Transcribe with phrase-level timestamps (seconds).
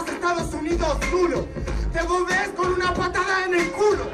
[0.00, 1.46] Representas Estados Unidos duro.
[1.92, 4.04] Te volvés con una patada en el culo.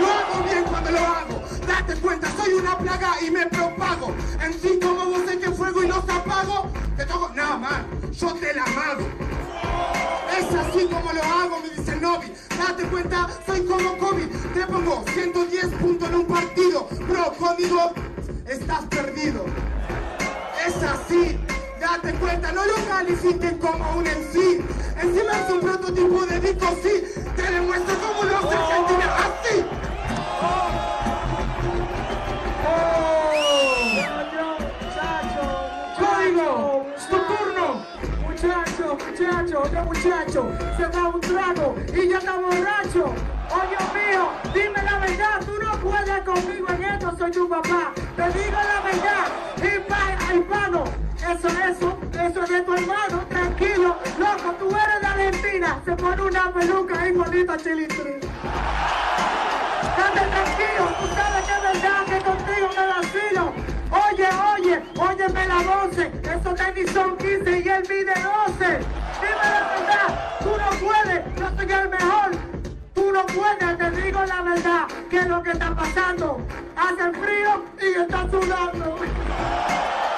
[0.00, 1.42] Lo hago bien cuando lo hago.
[1.66, 4.14] Date cuenta, soy una plaga y me propago.
[4.42, 6.70] En sí, como vos en que fuego y los apago.
[6.96, 9.06] Te toco, no, man, yo te la mago.
[10.36, 12.32] Es así como lo hago, me dice Novi.
[12.58, 14.26] Date cuenta, soy como Kobe.
[14.26, 16.88] Te pongo 110 puntos en un partido.
[17.08, 17.92] Bro, conmigo
[18.46, 19.44] estás perdido.
[20.66, 21.38] Es así,
[21.82, 24.62] date cuenta, no lo califiquen como un MC.
[25.02, 27.02] Encima es un prototipo de disco, sí.
[27.34, 29.64] Te demuestro cómo lo hace Argentina, así.
[35.98, 37.84] Código, es tu turno.
[38.20, 43.14] Muchacho, muchacho, otro muchacho, se da un trago y ya está borracho.
[43.50, 47.92] Oh Dios mío, dime la verdad, tú no puedes conmigo en esto, soy tu papá.
[48.16, 49.32] Te digo la verdad,
[50.32, 50.84] hispano,
[51.22, 56.22] eso, eso, eso es de tu hermano, tranquilo, loco, tú eres de Argentina, se pone
[56.22, 58.20] una peluca y bonita chilistrín.
[59.96, 63.52] Date tranquilo, tú sabes que es verdad que contigo me vacilo.
[63.90, 68.78] Oye, oye, óyeme la voz, esos tenis son 15 y él mide 12.
[69.20, 72.30] Dime la verdad, tú no puedes, yo soy el mejor.
[72.94, 76.40] Tú no puedes, te digo la verdad, que es lo que está pasando.
[76.76, 78.98] Hace frío y está sudando.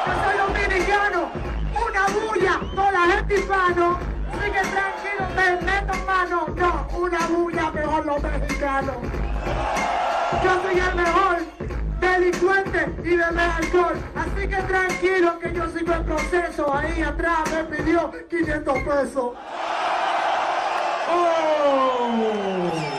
[0.05, 1.31] Soy dominicano,
[1.73, 3.99] una bulla, toda la gente hispano.
[4.33, 6.47] Sigue tranquilo, te meto mano.
[6.55, 8.97] No, una bulla mejor los mexicanos.
[10.43, 11.37] Yo soy el mejor
[12.01, 13.97] delincuente y de alcohol.
[14.15, 16.75] Así que tranquilo que yo sigo el proceso.
[16.75, 19.33] Ahí atrás me pidió 500 pesos.
[21.11, 22.94] Oh.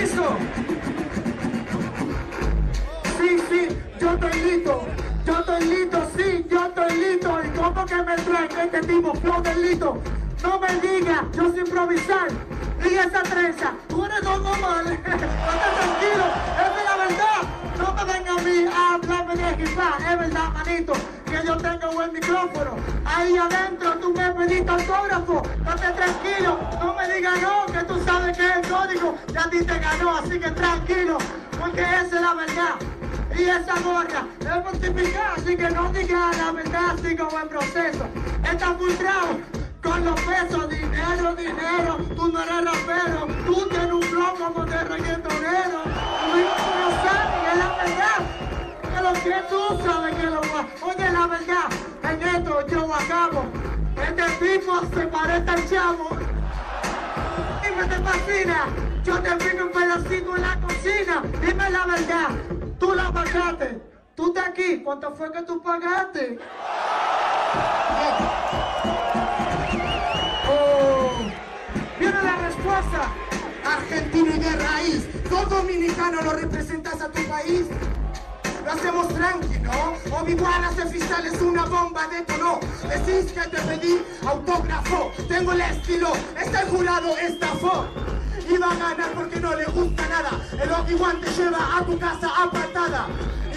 [0.00, 0.36] Listo?
[3.18, 3.68] Sí, sí,
[4.00, 4.82] yo estoy listo.
[5.26, 7.40] Yo estoy listo, sí, yo estoy listo.
[7.44, 9.98] ¿Y cómo que me trae este tipo flow del listo?
[10.42, 12.28] No me digas, yo sé improvisar.
[12.82, 14.86] Y esa trenza, tú eres normal.
[14.92, 15.18] Estate
[15.76, 16.24] tranquilo,
[16.56, 17.39] es la verdad.
[18.00, 20.94] Me a así, de es verdad, manito,
[21.26, 22.76] que yo tengo buen micrófono.
[23.04, 28.38] Ahí adentro tú me pediste autógrafo, date tranquilo, no me digas no, que tú sabes
[28.38, 31.18] que es el código, ya a ti te ganó, así que tranquilo,
[31.60, 32.74] porque esa es la verdad.
[33.36, 38.06] Y esa gorra es multiplicada, así que no digas la verdad, sigo en proceso.
[38.50, 39.38] Está filtrado
[39.82, 44.84] con los pesos, dinero, dinero, tú no eres rapero, tú tienes un flow como de
[44.84, 45.89] reggaetonero.
[49.10, 50.68] Que lo que tú sabes que lo va.
[50.82, 51.68] Oye, la verdad,
[52.04, 53.44] en esto yo acabo.
[54.00, 56.10] Este tipo se parece al chavo.
[57.62, 58.66] Dime te fascina.
[59.02, 61.22] Yo te pido un pedacito en la cocina.
[61.44, 62.28] Dime la verdad.
[62.78, 63.82] Tú la pagaste.
[64.14, 64.80] Tú estás aquí.
[64.84, 66.38] ¿Cuánto fue que tú pagaste?
[70.48, 71.10] Oh,
[71.98, 73.12] viene la respuesta.
[73.64, 77.66] Argentino y de raíz, todo dominicano lo representas a tu país.
[78.70, 80.16] Hacemos tranqui, ¿no?
[80.16, 82.60] Obi-Wan hace es una bomba detonó.
[82.88, 87.86] Decís que te pedí autógrafo, tengo el estilo, este jurado estafó.
[88.48, 90.30] Iba a ganar porque no le gusta nada.
[90.52, 93.06] El Obi-Wan te lleva a tu casa apartada.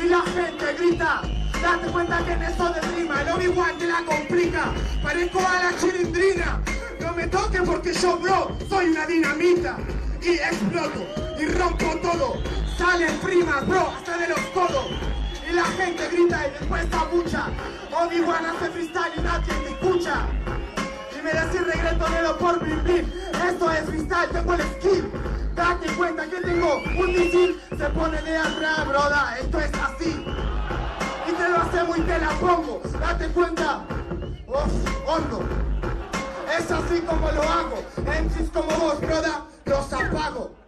[0.04, 1.22] Y la gente grita,
[1.62, 4.74] date cuenta que en eso de rima el Obi-Wan te la complica.
[5.02, 6.60] Parezco a la chilindrina.
[7.00, 9.78] No me toque porque yo, bro, soy una dinamita.
[10.22, 12.38] Y exploto y rompo todo.
[12.78, 14.88] Salen primas, bro, hasta de los codos.
[15.50, 17.48] Y la gente grita y después abucha.
[17.92, 20.26] Obi-Wan hace freestyle y nadie te escucha.
[21.12, 23.30] Y me decís reggaetonero por vivir.
[23.48, 25.12] Esto es freestyle, tengo el skill.
[25.56, 27.62] Date cuenta que tengo un misil.
[27.70, 29.38] Se pone de atrás, broda.
[29.40, 30.26] Esto es así.
[31.28, 32.82] Y te lo hacemos y te la pongo.
[33.00, 33.86] Date cuenta.
[34.48, 35.44] Uf, hondo.
[36.58, 37.84] Es así como lo hago.
[37.98, 40.63] MCs como vos, broda, los apago.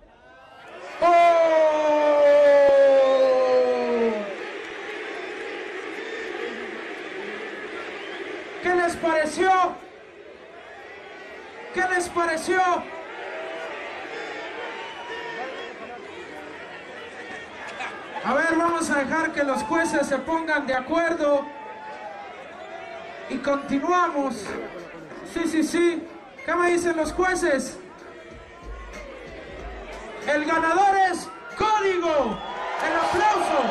[8.64, 9.52] ¿Qué les pareció?
[11.74, 12.62] ¿Qué les pareció?
[18.24, 21.46] A ver, vamos a dejar que los jueces se pongan de acuerdo.
[23.30, 24.36] Y continuamos.
[25.34, 26.08] Sí, sí, sí.
[26.46, 27.78] ¿Qué me dicen los jueces?
[30.28, 32.36] El ganador es Código.
[32.84, 33.62] El aplauso.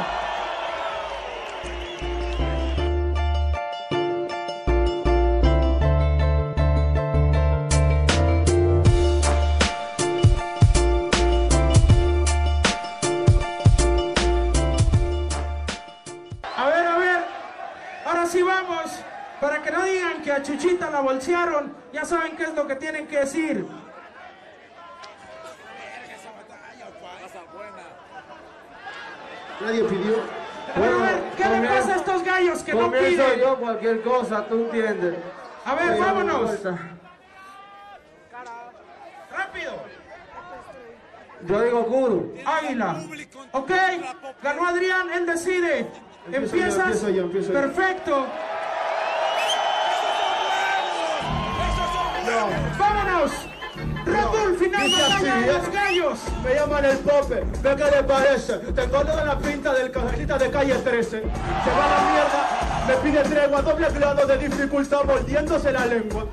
[16.57, 17.25] A ver, a ver.
[18.07, 18.93] Ahora sí vamos.
[19.41, 22.77] Para que no digan que a Chuchita la bolsearon, ya saben qué es lo que
[22.77, 23.67] tienen que decir.
[29.61, 30.17] Nadie pidió.
[30.77, 33.39] Ver, a ver, ¿qué le pasa a estos gallos que no piden?
[33.41, 35.15] yo cualquier cosa, tú entiendes.
[35.65, 36.51] A ver, vámonos.
[39.31, 39.73] Rápido.
[41.47, 42.35] Yo digo Kuru.
[42.45, 43.03] Águila.
[43.53, 43.71] Ok,
[44.43, 45.87] ganó Adrián, él decide.
[46.27, 46.79] Empiezo yo, ¿Empiezas?
[46.87, 47.61] empiezo yo, empiezo yo.
[47.61, 48.27] Perfecto.
[52.27, 52.64] ¡Vámonos!
[54.89, 56.19] Los gallos.
[56.43, 58.59] Me llaman el Pope, ve qué le parece.
[58.59, 61.11] Tengo toda la pinta del cajerita de calle 13.
[61.11, 66.27] Se va la mierda, me pide tregua, doble grado de dificultad mordiéndose la lengua.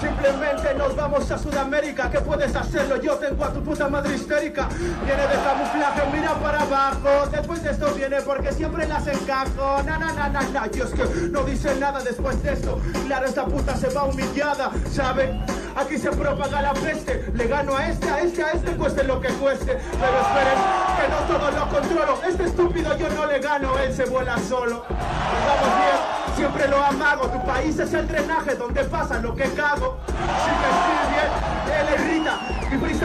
[0.00, 3.00] Simplemente nos vamos a Sudamérica, ¿qué puedes hacerlo?
[3.00, 4.68] Yo tengo a tu puta madre histérica.
[4.68, 7.26] Viene de camuflaje, mira para abajo.
[7.30, 9.82] Después de esto viene porque siempre las encajo.
[9.84, 10.68] Na, na, na, na, na.
[10.74, 12.78] Y es que no dice nada después de esto.
[13.06, 15.42] Claro, esta puta se va humillada, ¿saben?
[15.76, 17.32] Aquí se propaga la peste.
[17.34, 19.76] Le gano a este, a este, a este, cueste lo que cueste.
[19.76, 20.58] Pero esperen,
[20.96, 22.20] que no todo lo controlo.
[22.26, 24.84] Este estúpido yo no le gano, él se vuela solo.
[24.88, 27.28] Vamos bien, siempre lo amago.
[27.28, 29.98] Tu país es el drenaje donde pasa lo que cago.
[30.06, 30.70] Si me
[31.12, 31.30] bien,
[31.78, 32.23] él irrita.
[32.23, 32.23] Mi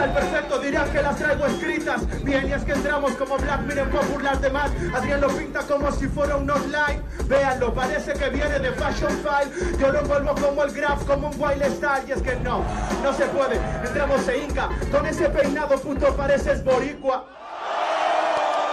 [0.00, 2.24] freestyle perfecto dirán que las traigo escritas.
[2.24, 4.70] Bien, y es que entramos como Black, miren por burlar de más.
[4.94, 7.02] Adrián lo pinta como si fuera un online.
[7.26, 9.78] Véanlo, parece que viene de Fashion File.
[9.78, 12.04] Yo lo envuelvo como el Graf, como un wild style.
[12.08, 12.64] Y es que no,
[13.02, 13.56] no se puede.
[13.86, 14.68] Entramos e Inca.
[14.90, 17.26] Con ese peinado, puto, pareces boricua.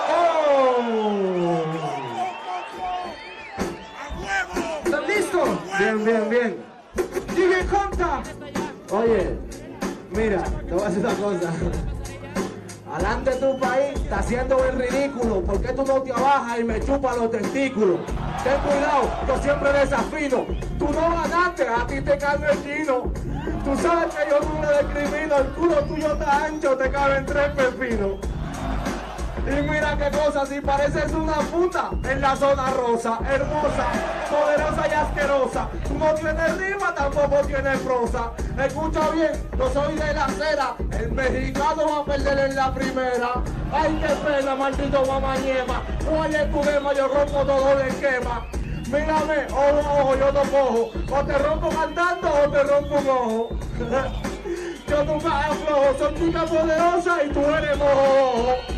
[0.10, 1.64] ¡Oh!
[4.86, 5.50] ¿Están listos?
[5.78, 6.66] Bien, bien, bien.
[7.36, 8.24] DJ Conta.
[8.90, 9.38] Oye,
[10.18, 11.54] mira, te voy a decir una cosa.
[12.92, 15.42] Adelante tu país está haciendo el ridículo.
[15.42, 18.00] ¿Por qué tú no te abajas y me chupas los testículos?
[18.44, 20.46] Ten cuidado, yo siempre desafino.
[20.80, 23.12] Tú no ganaste, a ti te cae el chino.
[23.64, 25.38] Tú sabes que yo no le discrimino.
[25.38, 28.12] El culo tuyo está ancho, te caben tres pepinos.
[29.48, 33.88] Y mira qué cosa, si pareces una puta en la zona rosa, hermosa,
[34.30, 35.70] poderosa y asquerosa.
[35.98, 38.32] No tiene rima, tampoco tiene prosa.
[38.62, 43.30] Escucha bien, no soy de la acera, el mexicano va a perder en la primera.
[43.72, 45.82] Ay, qué pena, maldito mamañema.
[46.10, 46.94] ¿Cuál es tu lema?
[46.94, 48.46] Yo rompo todo el esquema.
[48.88, 50.92] Mírame, ojo, ojo, yo no cojo.
[51.10, 53.50] O te rompo cantando o te rompo un ojo.
[54.90, 58.77] yo nunca aflojo, soy puta poderosa y tú eres mojo.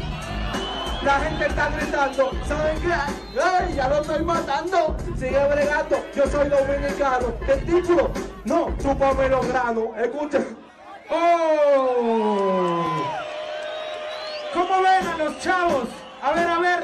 [1.03, 2.93] La gente está gritando, ¿saben qué?
[3.41, 4.97] ¡Ay, ya lo estoy matando!
[5.17, 7.33] Sigue bregando, yo soy dominicano.
[7.47, 8.11] ¿El título?
[8.43, 9.97] No, chúpame los granos.
[9.97, 10.39] Escucha.
[11.09, 12.83] ¡Oh!
[14.53, 15.87] ¿Cómo ven a los chavos?
[16.21, 16.83] A ver, a ver.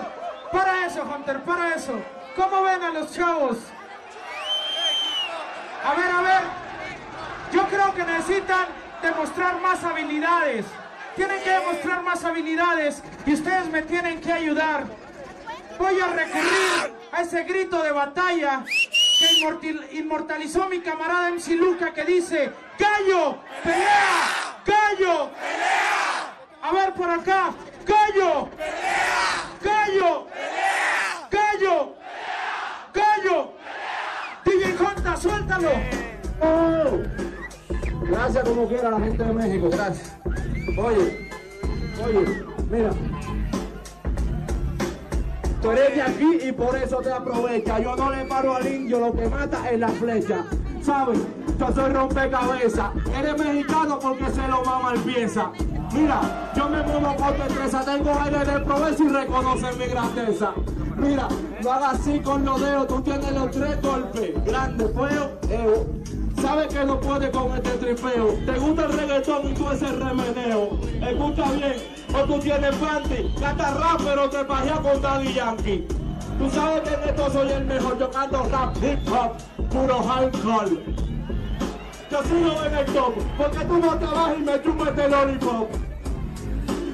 [0.52, 2.00] Para eso, Hunter, para eso.
[2.38, 3.58] ¿Cómo ven a los chavos?
[5.84, 6.42] A ver, a ver.
[7.52, 8.68] Yo creo que necesitan
[9.02, 10.66] demostrar más habilidades.
[11.16, 14.86] Tienen que demostrar más habilidades y ustedes me tienen que ayudar.
[15.78, 18.64] Voy a recurrir a ese grito de batalla
[19.20, 23.38] que inmortalizó mi camarada MC Luca que dice ¡Gallo!
[23.64, 24.60] ¡Pelea!
[24.66, 25.32] ¡Gallo!
[25.32, 26.36] ¡Pelea!
[26.62, 27.54] A ver por acá.
[27.86, 28.50] ¡Gallo!
[28.58, 29.52] ¡Pelea!
[29.62, 30.28] ¡Gallo!
[30.28, 31.30] ¡Pelea!
[31.32, 31.96] ¡Gallo!
[32.94, 33.54] ¡Gallo!
[34.44, 35.72] DJ Jonta, suéltalo.
[36.42, 37.25] Oh.
[38.10, 40.16] Gracias como quiera a la gente de México, gracias.
[40.78, 41.30] Oye,
[42.06, 42.92] oye, mira.
[45.62, 47.80] Tú eres de aquí y por eso te aprovecha.
[47.80, 50.46] Yo no le paro al indio, lo que mata es la flecha.
[50.84, 51.20] ¿Sabes?
[51.60, 52.92] Yo soy rompecabezas.
[53.18, 55.52] Eres mexicano porque se lo mama el pieza.
[55.92, 60.54] Mira, yo me muevo con destreza, tengo aire de provecho y reconocen mi grandeza.
[60.98, 61.28] Mira,
[61.64, 64.46] no hagas así con los dedos, tú tienes los tres golpes.
[64.46, 65.86] Grande, feo, eo.
[66.46, 68.38] Sabes que no puedes con este tripeo.
[68.46, 70.78] Te gusta el reggaetón y tú ese remeneo.
[71.02, 71.76] Escucha bien,
[72.14, 73.34] o tú tienes panty.
[73.40, 75.88] Canta rap, pero te pajeas con Daddy Yankee.
[76.38, 77.98] Tú sabes que en esto soy el mejor.
[77.98, 80.84] Yo canto rap, hip hop, puro alcohol.
[82.12, 85.70] Yo sigo en el top, porque tú no trabajas y me chupas el lollipop.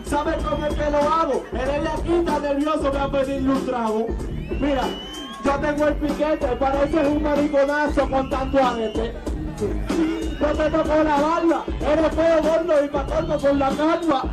[0.05, 1.43] ¿Sabes cómo es que lo hago?
[1.51, 4.07] Eres aquí, está nervioso, me a pedir un trago.
[4.61, 4.83] Mira,
[5.43, 9.30] yo tengo el piquete, pareces un mariconazo con tanto arete.
[9.61, 14.23] Yo te toco la barba, eres feo gordo y pa' corto con la calva.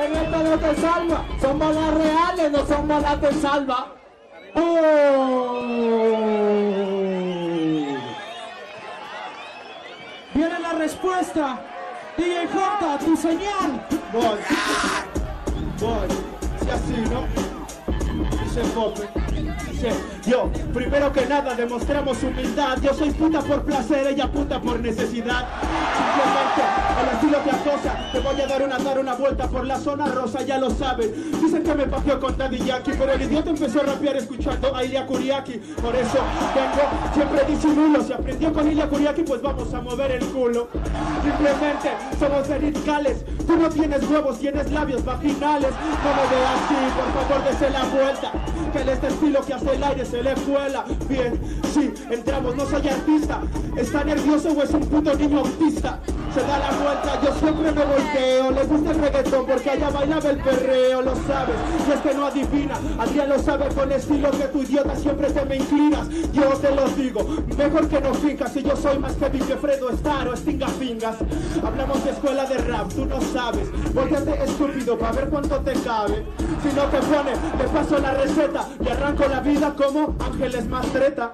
[0.00, 3.86] En esto no te salva, son balas reales, no son balas te salva.
[10.32, 11.60] Viene la respuesta.
[12.16, 13.84] DJ Jonta, tu señal.
[14.12, 14.38] Voy,
[15.80, 16.08] voy,
[16.62, 17.26] si así, ¿no?
[18.44, 19.08] Dice Pope,
[20.26, 25.46] yo, primero que nada demostramos humildad, yo soy puta por placer, ella puta por necesidad.
[25.96, 26.62] Simplemente,
[27.00, 30.06] el estilo te acosa, te voy a dar una, dar una vuelta por la zona
[30.06, 31.10] rosa, ya lo saben.
[31.40, 34.84] Dicen que me papió con Daddy Yankee, pero el idiota empezó a rapear escuchando a
[34.84, 35.58] Ilia Kuriaki.
[35.82, 36.18] Por eso
[36.54, 40.68] tengo siempre disimulo, si aprendió con Ilia Kuriaki, pues vamos a mover el culo.
[41.22, 45.70] Simplemente somos verticales, tú no tienes huevos, tienes labios vaginales.
[45.70, 48.32] No me veas así, por favor, dese la vuelta.
[48.72, 50.84] Que el este estilo que hace el aire se le cuela.
[51.08, 51.38] Bien,
[51.72, 53.40] sí, entramos, no soy artista.
[53.76, 56.00] ¿Está nervioso o es un puto niño autista?
[56.32, 58.50] Se da la vuelta, yo siempre me volteo.
[58.50, 61.56] Le gusta el reggaetón porque allá bailaba el perreo, lo sabes.
[61.88, 65.44] Y es que no adivina, Adrián lo sabe con estilo que tu idiota siempre te
[65.44, 66.08] me inclinas.
[66.32, 67.24] Yo te lo digo,
[67.56, 68.52] mejor que no fincas.
[68.52, 71.16] Si yo soy más que Fredo Star o Stinga Fingas.
[71.64, 73.68] Hablamos de escuela de rap, tú no sabes.
[73.92, 76.24] Volteate estúpido para ver cuánto te cabe.
[76.62, 81.32] Si no te pone, te paso la receta y arranco la vida como Ángeles Mastreta.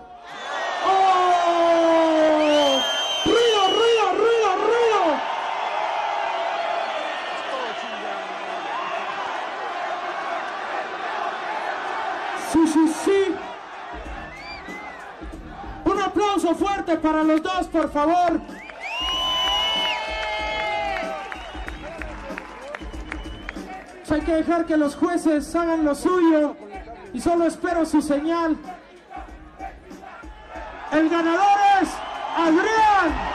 [0.86, 2.80] ¡Oh!
[3.24, 5.02] ¡Ruido, ruido, ruido, ruido!
[12.52, 13.34] Sí, sí, sí.
[15.84, 18.40] Un aplauso fuerte para los dos, por favor.
[24.12, 26.56] Hay que dejar que los jueces hagan lo suyo
[27.12, 28.56] y solo espero su señal.
[30.92, 31.88] El ganador es
[32.36, 33.29] Adrián.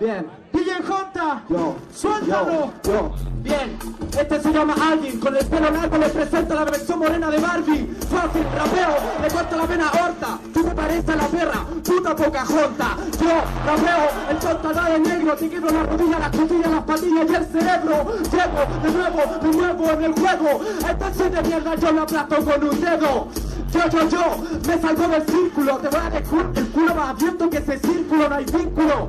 [0.00, 0.26] Bien.
[0.52, 1.42] DJ Jonta.
[1.48, 1.76] Yo.
[1.94, 2.72] Suéltalo.
[2.84, 3.12] Yo, yo.
[3.42, 3.78] Bien.
[4.18, 5.20] Este se llama Alvin.
[5.20, 7.96] Con el pelo largo le presento la versión morena de Barbie.
[8.10, 8.96] Fácil, rapeo.
[9.22, 10.38] Le corto la vena horta.
[10.52, 11.64] Tú te pareces a la perra.
[11.84, 12.96] Puta poca jonta.
[13.20, 14.30] Yo rapeo.
[14.30, 15.36] El tonta de negro.
[15.36, 18.06] Te quiebro la rodilla, las costillas, las patillas y el cerebro.
[18.32, 20.60] Llego de nuevo, de nuevo en el juego.
[20.88, 23.28] Entonces de mierda yo lo aplasto con un dedo.
[23.72, 24.36] Yo, yo, yo,
[24.68, 28.28] me salgo del círculo, te voy a dejar el culo más abierto que ese círculo,
[28.28, 29.08] no hay vínculo.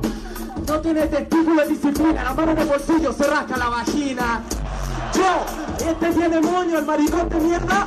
[0.66, 4.42] No tiene testículo de disciplina, la mano en el bolsillo se rasca la vagina.
[5.14, 7.86] Yo, este tiene moño, el maricón de mierda,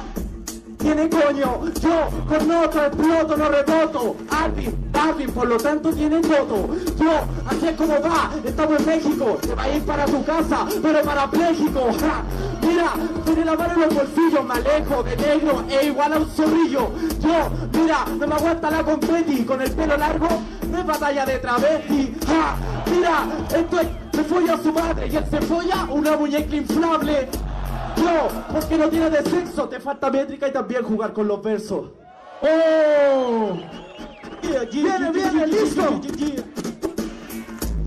[0.78, 1.62] tiene coño.
[1.82, 4.16] Yo, con otro exploto, no reboto.
[4.30, 6.70] Alvin, Alvin, por lo tanto tiene voto.
[6.98, 7.12] Yo,
[7.48, 9.38] así es como va, estamos en México.
[9.42, 11.82] Te va a ir para tu casa, pero parapléjico.
[12.00, 12.24] Ja.
[12.66, 12.94] Mira,
[13.26, 16.92] tiene la mano en los bolsillos, me alejo de negro, e igual a un zorrillo.
[17.20, 20.28] Yo, mira, no me aguanta la confeti, con el pelo largo,
[20.70, 22.16] no es batalla de travesti.
[22.28, 22.56] Ja.
[22.92, 27.28] Mira, esto es, me folla a su madre y él se folla una muñeca inflable.
[27.98, 31.92] Yo, porque no tiene de sexo, te falta métrica y también jugar con los versos.
[32.42, 33.58] ¡Oh!
[34.42, 36.02] Yeah, yeah, Viene, viene, listo.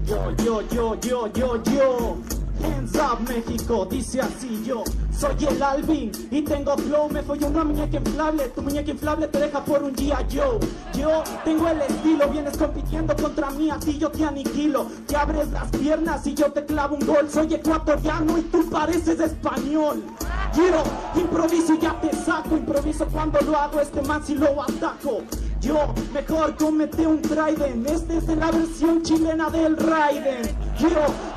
[0.04, 2.16] Yo, yo, yo, yo, yo, yo.
[2.62, 4.84] Hands up México, dice así yo.
[5.16, 8.48] Soy el Alvin y tengo flow, me follo una muñeca inflable.
[8.48, 10.58] Tu muñeca inflable te deja por un día yo.
[10.94, 14.86] Yo tengo el estilo, vienes compitiendo contra mí, a ti yo te aniquilo.
[15.06, 17.28] Te abres las piernas y yo te clavo un gol.
[17.30, 20.02] Soy ecuatoriano y tú pareces español.
[20.54, 25.22] Yo improviso y ya te saco, improviso cuando lo hago, este man si lo ataco.
[25.62, 30.42] Yo mejor comete un Trident, este es la versión chilena del Raiden.
[30.76, 30.88] Yo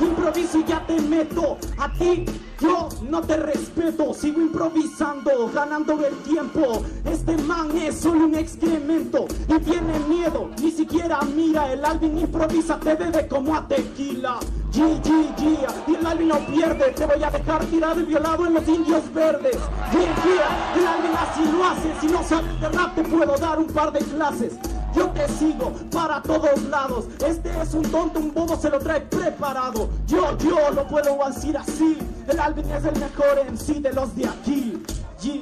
[0.03, 2.25] improviso y ya te meto, a ti
[2.60, 6.82] yo no te respeto, sigo improvisando, ganando el tiempo.
[7.05, 11.72] Este man es solo un excremento y tiene miedo, ni siquiera mira.
[11.72, 14.39] El Alvin improvisa, te bebe como a tequila.
[14.75, 18.55] G, G, G, el Alvin no pierde, te voy a dejar tirado y violado en
[18.55, 19.55] los indios verdes.
[19.55, 23.58] G, G, el Alvin así lo hace, si no sabes de rap te puedo dar
[23.58, 24.55] un par de clases.
[24.94, 27.05] Yo te sigo para todos lados.
[27.25, 29.89] Este es un tonto, un bobo se lo trae preparado.
[30.08, 31.98] Yo, yo lo puedo decir así.
[32.27, 34.84] El Alvin es el mejor en sí de los de aquí.
[35.22, 35.41] Yeah.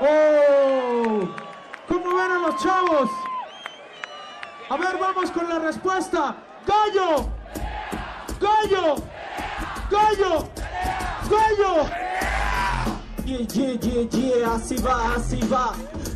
[0.00, 1.28] ¡Oh!
[1.88, 3.10] ¿Cómo ven a los chavos?
[4.70, 6.36] A ver, vamos con la respuesta.
[6.66, 7.43] ¡Gallo!
[8.40, 8.96] ¡Gallo!
[9.90, 10.48] ¡Gallo!
[11.30, 11.88] ¡Gallo!
[13.24, 15.72] Yeah, yeah, yeah, yeah, así va, así va.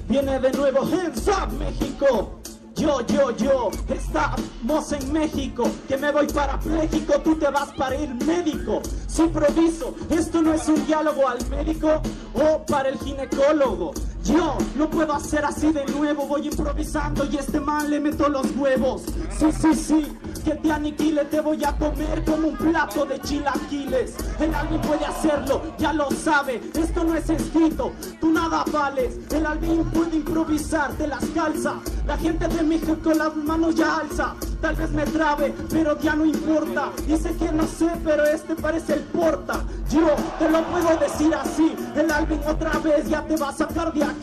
[0.09, 2.41] Viene de nuevo Hands Up México.
[2.79, 7.97] Yo, yo, yo, estamos en México, que me voy para México, tú te vas para
[7.97, 8.81] ir médico.
[9.09, 12.01] Si improviso, esto no es un diálogo al médico
[12.35, 13.95] o para el ginecólogo.
[14.29, 18.55] Yo lo puedo hacer así de nuevo, voy improvisando y este man le meto los
[18.57, 19.03] huevos.
[19.39, 24.17] Sí, sí, sí, que te aniquile, te voy a comer como un plato de chilaquiles.
[24.39, 29.19] El Alvin puede hacerlo, ya lo sabe, esto no es escrito, tú nada vales.
[29.31, 31.77] El Alvin puede improvisar, te las calza.
[32.07, 34.35] La gente de México las manos ya alza.
[34.61, 36.91] Tal vez me trabe, pero ya no importa.
[37.07, 39.63] Dice que no sé, pero este parece el porta.
[39.91, 40.07] Yo
[40.39, 41.77] te lo puedo decir así.
[41.95, 44.18] El Alvin otra vez ya te va a sacar de aquí.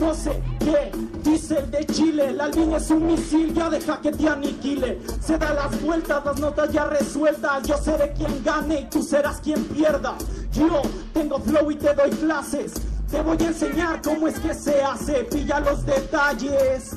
[0.00, 2.28] No sé qué dice el de Chile.
[2.28, 4.98] El Alvin es un misil, ya deja que te aniquile.
[5.20, 7.62] Se da las vueltas, las notas ya resueltas.
[7.66, 10.14] Yo seré quien gane y tú serás quien pierda.
[10.52, 10.82] Yo
[11.12, 12.74] tengo flow y te doy clases.
[13.10, 15.24] Te voy a enseñar cómo es que se hace.
[15.24, 16.96] Pilla los detalles.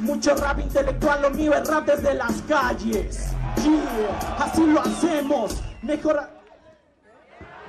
[0.00, 3.30] Mucho rap intelectual, lo mío es rap desde las calles.
[3.56, 5.56] Yeah, así lo hacemos.
[5.82, 6.22] Mejor.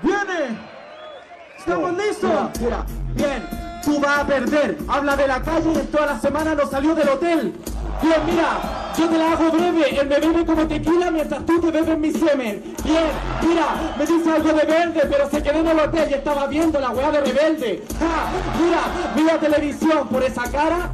[0.02, 0.58] ¡Viene!
[1.58, 2.30] ¿Estamos listos?
[2.30, 4.78] Mira, mira, bien, tú vas a perder.
[4.88, 7.54] Habla de la calle y en toda la semana no salió del hotel.
[8.02, 10.00] Bien, mira, yo te la hago breve.
[10.00, 12.76] Él me bebe como tequila mientras tú te bebes mi semen.
[12.84, 13.04] Bien,
[13.48, 16.80] mira, me dice algo de verde, pero se quedó en el hotel y estaba viendo
[16.80, 17.84] la weá de rebelde.
[18.00, 18.82] Ja, mira,
[19.16, 20.92] mira televisión por esa cara.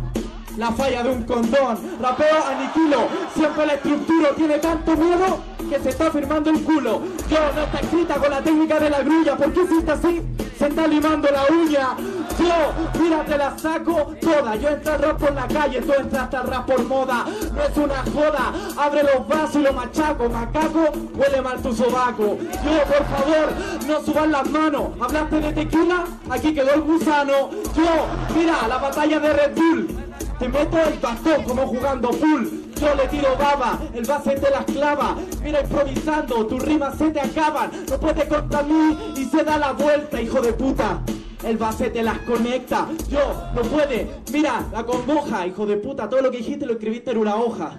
[0.57, 5.39] La falla de un condón, rapeo aniquilo, siempre la estructura tiene tanto miedo
[5.69, 7.01] que se está firmando el culo.
[7.29, 10.23] Yo no está escrita con la técnica de la grulla, ¿por qué hiciste así?
[10.57, 11.95] Se está limando la uña.
[12.39, 14.55] Yo, mira, te la saco toda.
[14.55, 17.25] Yo entro al rap por la calle, tú entraste al rap por moda.
[17.53, 20.27] No es una joda, abre los brazos y lo machaco.
[20.27, 22.37] Macaco, huele mal tu sobaco.
[22.39, 23.53] Yo, por favor,
[23.87, 24.89] no suban las manos.
[24.99, 26.05] ¿Hablaste de tequila?
[26.31, 27.51] Aquí quedó el gusano.
[27.75, 30.06] Yo, mira, la batalla de Red Bull.
[30.39, 32.45] Te meto el bastón como jugando full.
[32.79, 35.15] Yo le tiro baba, el base te las clava.
[35.41, 37.71] Mira improvisando, tus rimas se te acaban.
[37.89, 41.01] No puede contra mí y se da la vuelta, hijo de puta.
[41.43, 42.87] El base te las conecta.
[43.09, 44.21] Yo, no puede.
[44.31, 46.07] Mira, la congoja, hijo de puta.
[46.07, 47.71] Todo lo que dijiste lo escribiste en una hoja.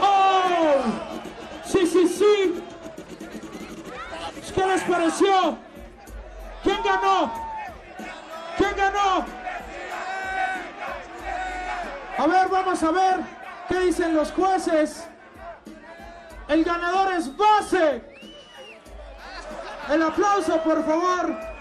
[0.00, 0.74] ¡Oh!
[1.64, 2.54] Sí, sí, sí.
[4.54, 5.56] ¿Qué les pareció?
[6.62, 7.32] ¿Quién ganó?
[8.56, 9.43] ¿Quién ganó?
[12.16, 13.20] A ver, vamos a ver
[13.68, 15.04] qué dicen los jueces.
[16.48, 18.04] El ganador es Base.
[19.90, 21.53] El aplauso, por favor.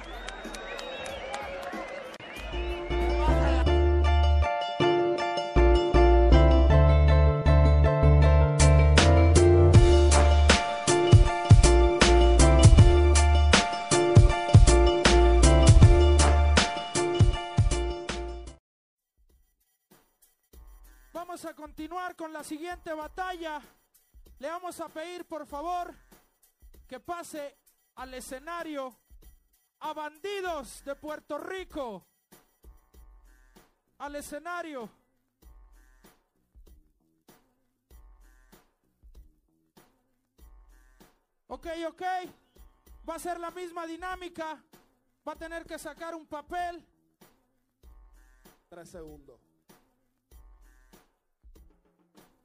[21.45, 23.61] A continuar con la siguiente batalla.
[24.39, 25.93] Le vamos a pedir, por favor,
[26.87, 27.57] que pase
[27.95, 28.95] al escenario
[29.81, 32.05] a bandidos de Puerto Rico.
[33.97, 34.89] Al escenario.
[41.47, 42.03] Ok, ok.
[43.09, 44.63] Va a ser la misma dinámica.
[45.27, 46.87] Va a tener que sacar un papel.
[48.69, 49.42] Tres segundos.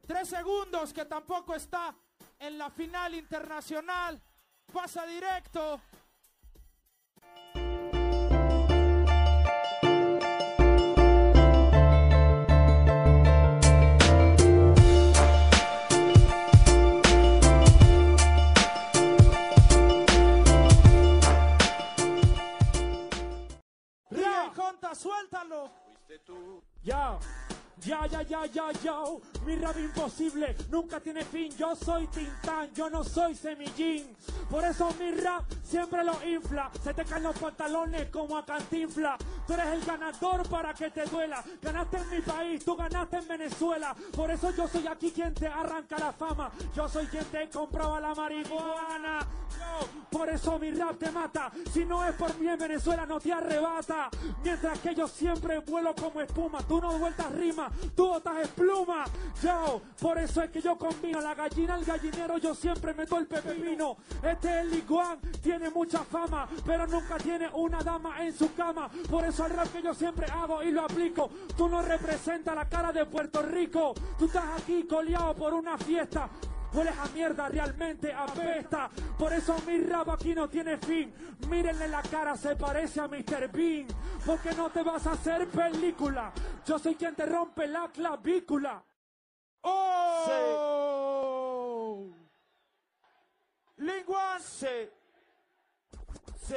[0.09, 1.94] Tres segundos que tampoco está
[2.38, 4.18] en la final internacional.
[4.73, 5.79] Pasa directo.
[24.57, 25.71] Conta, suéltalo.
[26.83, 27.18] Ya,
[27.88, 28.94] ya, ya, ya, ya, ya.
[29.46, 31.51] Mi rap imposible nunca tiene fin.
[31.57, 34.14] Yo soy Tintán, yo no soy Semillín.
[34.51, 36.70] Por eso mi rap siempre lo infla.
[36.83, 39.16] Se te caen los pantalones como a cantinfla.
[39.46, 41.42] Tú eres el ganador para que te duela.
[41.62, 43.96] Ganaste en mi país, tú ganaste en Venezuela.
[44.14, 46.51] Por eso yo soy aquí quien te arranca la fama.
[46.74, 49.27] Yo soy quien te compraba la marihuana.
[50.11, 51.51] Por eso mi rap te mata.
[51.72, 54.11] Si no es por mí en Venezuela no te arrebata.
[54.44, 56.59] Mientras que yo siempre vuelo como espuma.
[56.66, 59.05] Tú no vueltas rima, tú botas espluma.
[59.43, 63.27] Yo, por eso es que yo combino la gallina, el gallinero, yo siempre meto el
[63.27, 63.97] pepino.
[64.23, 68.91] Este es liguan, tiene mucha fama, pero nunca tiene una dama en su cama.
[69.11, 71.31] Por eso el rap que yo siempre hago y lo aplico.
[71.57, 73.95] Tú no representas la cara de Puerto Rico.
[74.19, 76.29] Tú estás aquí coleado por una fiesta.
[76.73, 78.91] Hueles a mierda, realmente apesta.
[79.19, 81.13] Por eso mi rap aquí no tiene fin.
[81.49, 83.51] Mírenle la cara, se parece a Mr.
[83.53, 83.87] Bean.
[84.25, 86.33] Porque no te vas a hacer película.
[86.67, 88.83] Yo soy quien te rompe la clavícula.
[89.63, 90.25] ¡Oh!
[94.59, 94.67] Sí,
[96.41, 96.53] sí,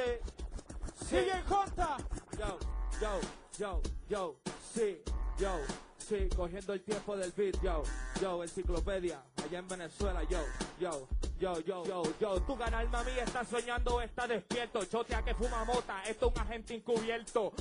[1.06, 1.16] sí.
[1.16, 1.96] DJ Conta.
[2.38, 2.58] Yo,
[3.00, 3.20] yo,
[3.58, 4.36] yo, yo,
[4.74, 5.02] sí,
[5.38, 5.58] yo,
[5.98, 7.82] sí, cogiendo el tiempo del beat, yo,
[8.20, 10.40] yo, enciclopedia, allá en Venezuela, yo,
[10.78, 15.34] yo, yo, yo, yo, yo, tu canal mami está soñando o está despierto, chotea que
[15.34, 17.52] fuma mota, esto es un agente encubierto,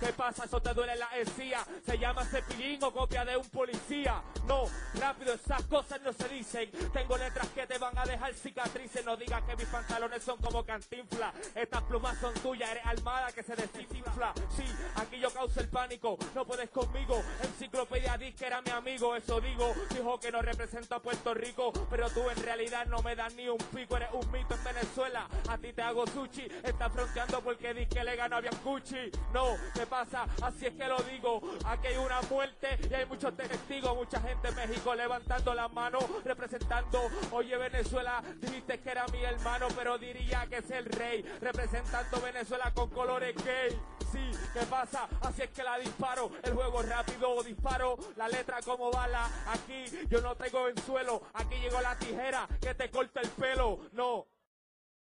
[0.00, 0.44] ¿qué pasa?
[0.44, 4.64] Eso te duele la encía, se llama cepillín o copia de un policía, no,
[4.98, 9.16] rápido, esas cosas no se dicen, tengo letras que te van a dejar cicatrices, no
[9.16, 13.56] digas que mis pantalones son como cantinfla, estas plumas son tuyas, eres armada que se
[13.56, 14.64] desinfla, sí,
[14.96, 19.74] aquí yo causo el pánico, no puedes conmigo, enciclopedia que era mi amigo, eso digo,
[19.90, 23.48] dijo que no representa a Puerto Rico, pero tú en realidad no me das ni
[23.48, 27.72] un pico, eres un mito en Venezuela, a ti te hago sushi, estás fronteando porque
[27.72, 30.26] di que le ganó a Biancucci, no, ¿qué pasa?
[30.42, 34.48] Así es que lo digo, aquí hay una muerte y hay muchos testigos, mucha gente
[34.48, 40.46] en México levantando las manos, representando, oye Venezuela, dijiste que era mi hermano, pero diría
[40.48, 43.78] que es el rey, representando Venezuela con colores gay.
[44.12, 45.08] Sí, ¿qué pasa?
[45.20, 50.20] Así es que la disparo, el juego rápido, disparo, la letra como bala, aquí yo
[50.20, 54.26] no traigo en suelo, aquí llegó la tijera que te corta el pelo, no.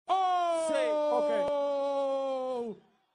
[0.06, 0.68] ¡Oh!
[0.68, 0.76] Sí.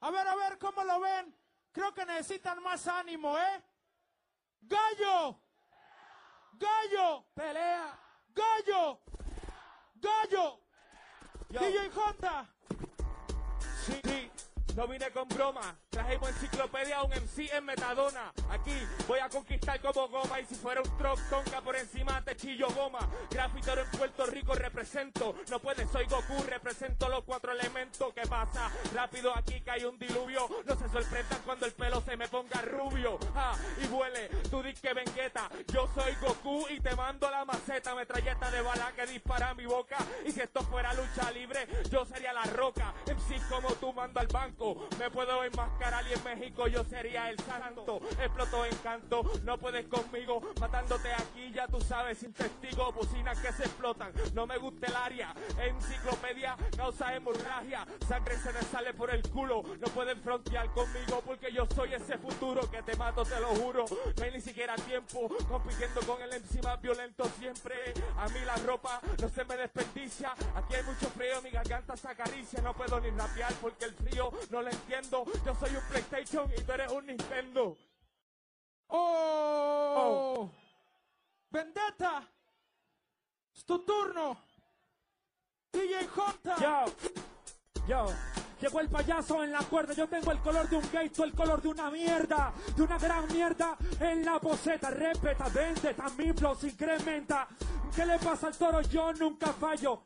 [0.01, 1.35] A ver, a ver, ¿cómo lo ven?
[1.73, 3.63] Creo que necesitan más ánimo, ¿eh?
[4.61, 5.41] ¡Gallo!
[6.53, 7.25] ¡Gallo!
[7.35, 7.99] Pelea.
[8.29, 9.01] ¡Gallo!
[9.95, 10.61] ¡Gallo!
[11.51, 11.61] Yo.
[11.61, 12.47] DJ Honda.
[13.87, 14.31] Sí, sí,
[14.79, 15.77] no vine con broma.
[15.91, 18.33] Trajimos enciclopedia a un MC en Metadona.
[18.49, 18.71] Aquí
[19.09, 22.69] voy a conquistar como goma y si fuera un truck conca por encima te chillo
[22.71, 23.01] goma.
[23.29, 25.35] Grafitero en Puerto Rico represento.
[25.51, 28.15] No puedes, soy Goku, represento los cuatro elementos.
[28.15, 28.71] ¿Qué pasa?
[28.95, 30.49] Rápido aquí que hay un diluvio.
[30.65, 33.19] No se sorprendan cuando el pelo se me ponga rubio.
[33.35, 35.51] Ah, y huele, tú di que vengueta.
[35.73, 37.97] Yo soy Goku y te mando la maceta.
[37.97, 39.97] Metralleta de bala que dispara mi boca.
[40.25, 42.95] Y si esto fuera lucha libre, yo sería la roca.
[43.07, 44.68] MC como tú mando al banco.
[44.99, 48.01] Me puedo enmascarar y en México yo sería el santo.
[48.21, 53.53] Exploto en canto, no puedes conmigo, matándote aquí ya tú sabes, sin testigo, bocinas que
[53.53, 54.13] se explotan.
[54.35, 59.63] No me gusta el área, enciclopedia causa hemorragia, sangre se me sale por el culo.
[59.81, 63.85] No pueden frontear conmigo porque yo soy ese futuro que te mato, te lo juro.
[64.17, 67.75] No hay ni siquiera tiempo compitiendo con el encima violento siempre.
[68.17, 70.33] A mí la ropa no se me desperdicia.
[70.55, 72.61] Aquí hay mucho frío, mi garganta se acaricia.
[72.63, 75.25] No puedo ni rapear porque el frío no lo entiendo.
[75.45, 77.77] Yo soy un PlayStation y tú eres un Nintendo.
[78.89, 80.51] ¡Oh!
[81.51, 82.29] ¡Vendetta!
[83.55, 84.37] ¡Es tu turno!
[85.73, 86.55] DJ Hunter.
[86.61, 86.85] Yo,
[87.87, 88.07] yo.
[88.61, 91.33] Llegó el payaso en la cuerda, yo tengo el color de un gay, tú el
[91.33, 96.57] color de una mierda, de una gran mierda en la boceta, respeta, vende, también flow
[96.57, 97.47] se incrementa.
[97.95, 98.81] ¿Qué le pasa al toro?
[98.83, 100.03] Yo nunca fallo.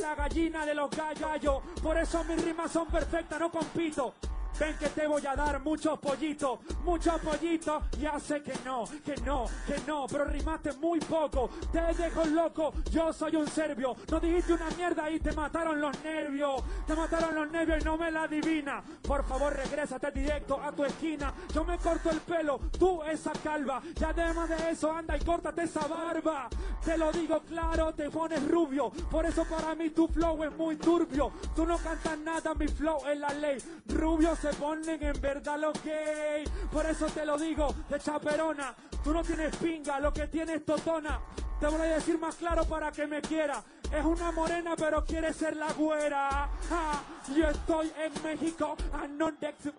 [0.00, 4.14] La gallina de los gallos, por eso mis rimas son perfectas, no compito.
[4.58, 7.82] Ven que te voy a dar muchos pollitos, muchos pollitos.
[7.98, 11.48] Ya sé que no, que no, que no, pero rimaste muy poco.
[11.70, 13.94] Te dejo loco, yo soy un serbio.
[14.10, 16.62] No dijiste una mierda y te mataron los nervios.
[16.86, 18.82] Te mataron los nervios y no me la adivina.
[19.02, 21.32] Por favor, regrésate directo a tu esquina.
[21.54, 23.80] Yo me corto el pelo, tú esa calva.
[23.98, 26.48] Y además de eso, anda y córtate esa barba.
[26.84, 28.90] Te lo digo claro, te pones rubio.
[29.10, 31.30] Por eso para mí tu flow es muy turbio.
[31.54, 33.58] Tú no cantas nada, mi flow es la ley.
[33.86, 36.44] Rubio se ponen en verdad lo gay.
[36.72, 38.74] Por eso te lo digo, de chaperona.
[39.02, 41.20] Tú no tienes pinga, lo que tienes totona.
[41.60, 43.62] Te voy a decir más claro para que me quiera.
[43.92, 46.48] Es una morena, pero quiere ser la güera.
[46.70, 47.02] Ah,
[47.34, 49.70] yo estoy en México, Anondex.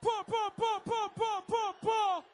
[0.00, 2.24] Po, po, po, po, po, po, po.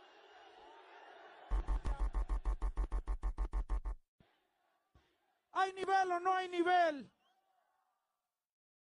[5.52, 7.10] ¿Hay nivel o no hay nivel?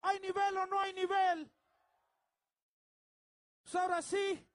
[0.01, 1.51] ¿Hay nivel o no hay nivel?
[3.65, 4.47] Pues ahora sí,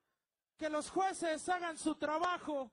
[0.57, 2.71] que los jueces hagan su trabajo.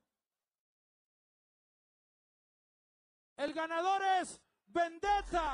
[3.36, 5.54] El ganador es Vendetta.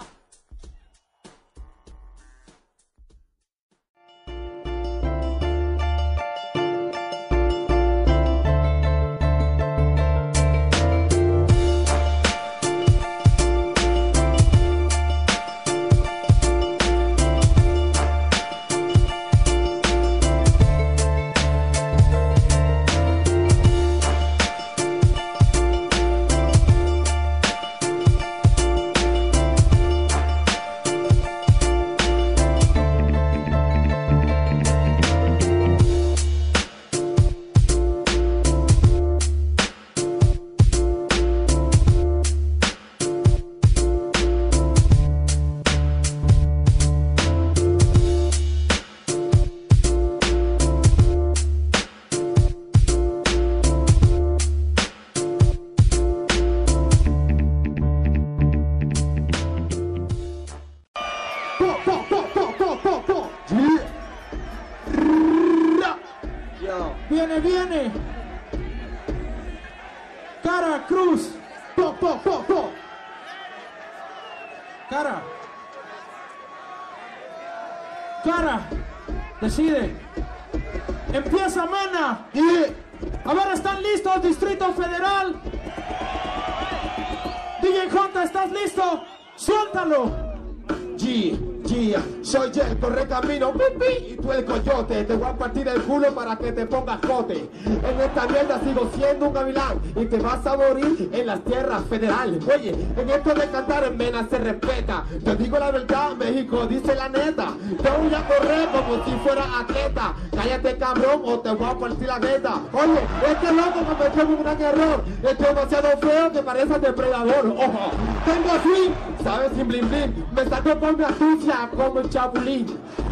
[99.23, 102.43] Un gavilán y te vas a morir en las tierras federales.
[102.47, 105.05] Oye, en esto de cantar en Mena se respeta.
[105.23, 107.53] Te digo la verdad, México dice la neta.
[107.81, 110.13] Te voy a correr como si fuera atleta.
[110.35, 112.61] Cállate cabrón o te voy a partir la neta.
[112.73, 112.99] Oye,
[113.31, 115.03] este loco cometió un gran error.
[115.23, 117.47] Es demasiado feo que parece depredador.
[117.47, 117.91] Ojo,
[118.25, 118.91] tengo swing,
[119.23, 119.51] ¿sabes?
[119.55, 120.25] Sin bling bling.
[120.35, 122.65] Me saco por mi astucia como el chapulín.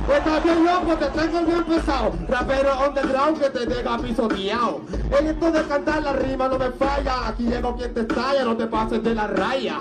[0.09, 2.11] Estás bien loco, te tengo bien pesado.
[2.27, 4.81] Rapero underground que te deja pisoteado.
[5.17, 7.27] En esto de cantar la rima no me falla.
[7.27, 9.79] Aquí llego quien te estalla, no te pases de la raya.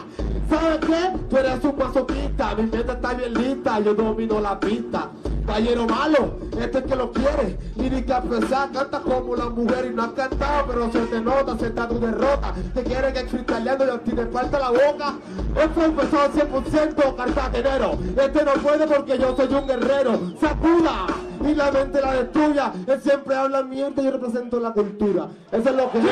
[0.49, 1.19] ¿Sabes qué?
[1.29, 2.55] Tú eres un masoquista.
[2.55, 5.11] Mi mente está bien lista, yo domino la pista.
[5.51, 7.59] Gallero malo, este es que lo quiere.
[7.77, 11.67] Lírica pesada, canta como la mujer y no has cantado, pero se te nota, se
[11.67, 12.55] está tu derrota.
[12.73, 15.15] Te quieren exfritaleando y a ti te falta la boca.
[15.61, 17.99] Esto empezó al 100% cartagenero.
[18.17, 20.21] Este no puede porque yo soy un guerrero.
[20.41, 21.07] Sacuda
[21.45, 22.73] y la mente la destruya.
[22.87, 25.27] Él siempre habla mierda y yo represento la cultura.
[25.51, 26.05] Eso es lo que es.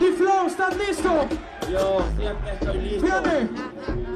[0.00, 1.10] D-Flow, ¿estás listo?
[1.70, 3.06] Yo siempre estoy listo.
[3.06, 3.48] Viene.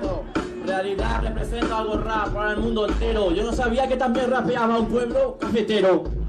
[0.02, 0.24] Yo,
[0.66, 3.32] realidad representa algo rap para el mundo entero.
[3.32, 6.25] Yo no sabía que también rapeaba un pueblo cafetero.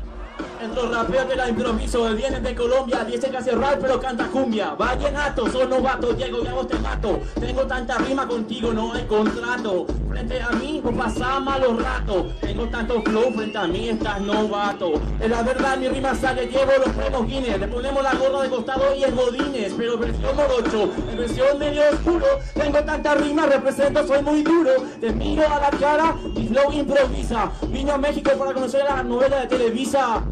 [0.59, 3.99] Entre los rapeos de la improviso, él viene de Colombia, dice que hace rap pero
[3.99, 4.73] canta cumbia.
[4.73, 7.19] Vallenato, soy novato, Diego, y vos te mato.
[7.39, 9.85] Tengo tanta rima contigo, no hay contrato.
[10.09, 12.39] Frente a mí, no pasa malos ratos.
[12.41, 14.93] Tengo tanto flow, frente a mí estás novato.
[15.19, 17.59] Es la verdad, mi rima sale, llevo los premios Guinness.
[17.59, 21.83] Le ponemos la gorra de costado y es Godines, pero versión morocho, en versión medio
[21.91, 22.25] oscuro.
[22.55, 24.71] Tengo tanta rima, represento, soy muy duro.
[24.99, 27.51] Te miro a la cara, mi flow improvisa.
[27.67, 30.23] Vino a México para conocer la novela de Televisa.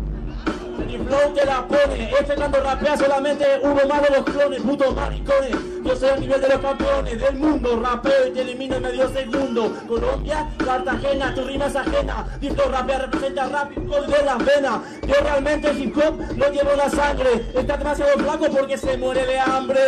[0.77, 4.95] Mi flow te la pone, este cuando rapea solamente uno más de los clones, putos
[4.95, 5.55] maricones.
[5.83, 9.09] Yo soy a nivel de los campeones del mundo, rapeo y te elimino en medio
[9.09, 9.71] segundo.
[9.88, 12.25] Colombia, Cartagena, tu rima es ajena.
[12.39, 14.79] Disco rapea representa rap gol de las venas.
[15.07, 17.45] Yo realmente hip hop lo llevo la sangre.
[17.53, 19.79] Está demasiado flaco porque se muere de hambre.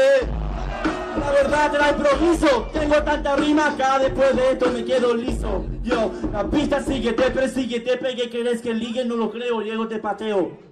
[1.19, 5.65] La verdad te la improviso, tengo tanta rima acá después de esto me quedo liso.
[5.84, 9.88] Yo, la pista sigue, te persigue, te pegue, querés que ligue, no lo creo, llego
[9.88, 10.67] te pateo.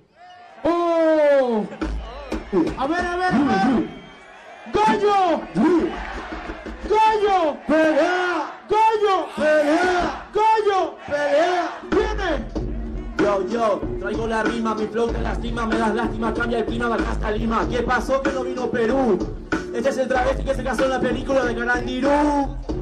[0.68, 1.64] ¡Oh!
[2.78, 3.90] A ver, a ver, a ver.
[4.74, 5.42] ¡Gallo!
[6.90, 7.58] ¡Gallo!
[7.68, 8.52] ¡Pelea!
[8.68, 9.28] ¡Gallo!
[9.36, 10.28] ¡Pelea!
[10.34, 10.96] ¡Gallo!
[11.06, 11.72] ¡Pelea!
[11.92, 12.46] ¡Viene!
[13.20, 16.94] Yo, yo, traigo la rima, mi flow te lastima, me das lástima, cambia el clima,
[16.94, 17.68] acá hasta Lima.
[17.70, 19.20] ¿Qué pasó que no vino Perú?
[19.76, 22.08] Este es el travesti que se casó en la película de Carandirú.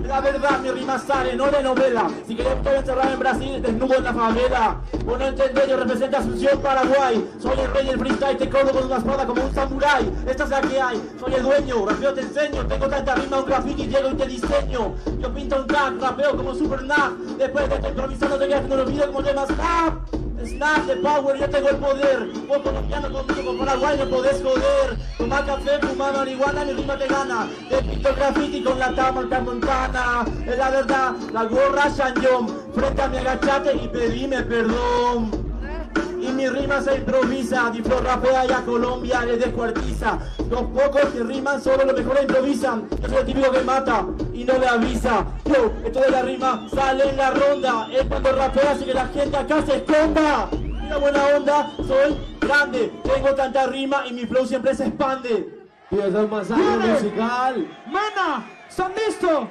[0.06, 2.08] La verdad, mi rima sale, no de novela.
[2.28, 4.82] Si querés estoy encerrado en Brasil, desnudo en la favela.
[5.04, 7.28] Vos no entendés, yo represento Asunción, Paraguay.
[7.42, 10.14] Soy el rey del freestyle, te corro con una espada como un samurái.
[10.28, 12.68] Esta es la que hay, soy el dueño, rapeo te enseño.
[12.68, 14.94] Tengo tanta rima, un graffiti, llego y te diseño.
[15.20, 17.14] Yo pinto un tag, rapeo como Super Nap.
[17.40, 20.33] Después de estar improvisando, te voy haciendo los videos como temas Snap.
[20.46, 22.28] Snap de power, yo tengo el poder.
[22.48, 24.98] Vos colombiano conmigo, con Paraguay no podés joder.
[25.18, 27.48] Tomar café, fumar marihuana, mi rima te gana.
[27.70, 30.26] Te pinto graffiti con la tamarca montana.
[30.46, 32.48] Es la verdad, la gorra Shanyom.
[32.74, 35.53] Frente a mi agachate y pedime perdón.
[36.20, 40.20] Y mi rima se improvisa, Diflo rapea y a Colombia le descuartiza.
[40.50, 42.88] Los pocos que riman solo los mejores improvisan.
[43.02, 45.26] Yo soy el típico que mata y no le avisa.
[45.46, 47.88] Yo, esto de la rima sale en la ronda.
[47.92, 50.50] Es cuando rapea así que la gente acá se esconda.
[50.52, 52.92] Una buena onda, soy grande.
[53.04, 55.64] Tengo tanta rima y mi flow siempre se expande.
[55.92, 57.68] Y es un masaje musical.
[57.88, 58.46] ¡Mana!
[58.70, 59.48] ¿Están listos?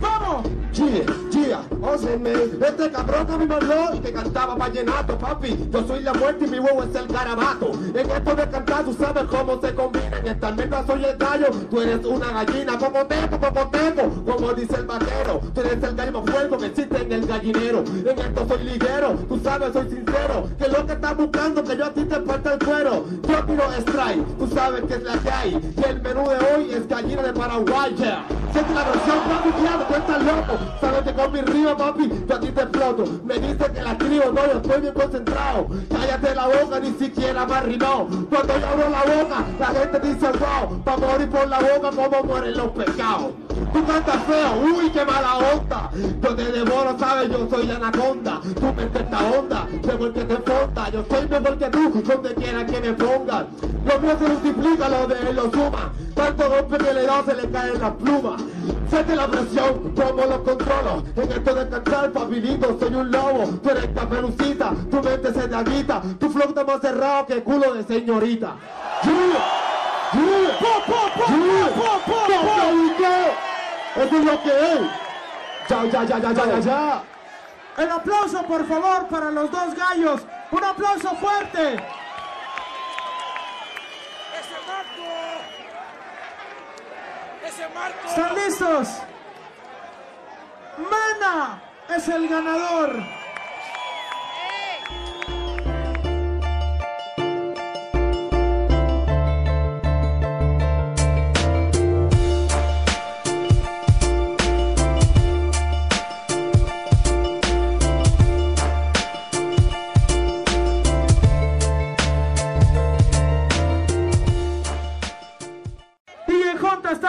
[0.00, 0.46] ¡Vamos!
[0.72, 5.56] Chile, Gia, óseme, este cabrón mí me habló y que cantaba vallenato, papi.
[5.70, 7.72] Yo soy la muerte y mi huevo es el garabato.
[7.94, 10.18] En esto de cantar tú sabes cómo se combina.
[10.18, 12.78] En esta almendra soy el gallo, tú eres una gallina.
[12.78, 15.40] Popotepo, popotepo, como dice el vaquero.
[15.54, 17.78] Tú eres el gallo más que existe en el gallinero.
[17.78, 20.48] En esto soy liguero, tú sabes, soy sincero.
[20.58, 23.04] Que lo que estás buscando, que yo a ti te falta el cuero.
[23.26, 25.74] Yo tiro strike, tú sabes que es la que hay.
[25.76, 28.26] Y el menú de hoy es gallina de Paraguay, yeah.
[28.52, 29.50] Siente la versión, papi,
[29.88, 30.58] tú estás loco.
[30.80, 33.04] Sabes que con mi rima, papi, yo a ti te exploto.
[33.24, 35.66] Me dice que la escribo, no, yo estoy bien concentrado.
[35.90, 38.08] Cállate la boca, ni siquiera me rimado.
[38.28, 40.82] Cuando yo abro la boca, la gente dice wow.
[40.84, 43.32] Pa' morir por la boca, como mueren los pescados.
[43.72, 45.90] Tú cantas feo, uy, qué mala onda.
[46.22, 48.40] Yo te devoro, sabes, yo soy anaconda.
[48.42, 50.90] Tu mente está onda, tengo el que te fonda.
[50.90, 53.46] Yo soy mejor que tú, donde quiera que me pongan.
[53.86, 55.92] Lo mío se multiplica, lo de él lo suma.
[56.14, 58.42] Tanto golpe que le da, se le caen las plumas.
[58.88, 61.02] Siente la presión, como lo controlo.
[61.16, 63.44] En esto de cantar, papilito, soy un lobo.
[63.62, 66.02] Tú eres caperucita, tu mente se te agita.
[66.18, 68.54] Tu flow está más cerrado que culo de señorita.
[73.96, 74.80] Es lo que es.
[75.68, 77.02] Ya, ya, ya, ya, ya, ya, ya.
[77.78, 80.22] El aplauso, por favor, para los dos gallos.
[80.50, 81.82] Un aplauso fuerte.
[87.58, 88.88] ¿Están listos?
[90.90, 93.15] Mana es el ganador.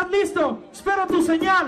[0.07, 0.63] ¿Estás listo?
[0.71, 1.67] Espero tu señal.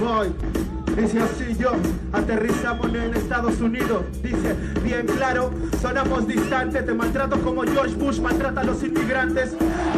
[0.00, 0.59] Voy.
[0.96, 1.72] Dice así yo,
[2.12, 4.02] aterrizamos en Estados Unidos.
[4.22, 5.50] Dice, bien claro,
[5.80, 6.84] sonamos distantes.
[6.84, 9.52] Te maltrato como George Bush maltrata a los inmigrantes.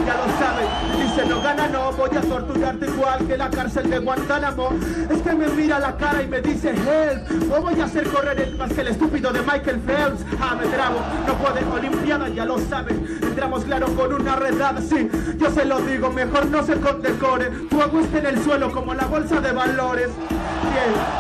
[0.07, 0.69] Ya lo sabes,
[0.99, 1.93] dice, no gana, no.
[1.93, 4.71] Voy a torturarte igual que la cárcel de Guantánamo.
[5.11, 7.31] Es que me mira la cara y me dice, help.
[7.49, 10.25] No voy a hacer correr el, más que el estúpido de Michael Phelps.
[10.41, 13.07] Ah, me trabo, no pueden Olimpiada, ya lo saben.
[13.23, 15.09] Entramos claro con una redada, sí.
[15.39, 17.51] Yo se lo digo, mejor no se condecore.
[17.71, 20.11] Tu agua está en el suelo como la bolsa de valores.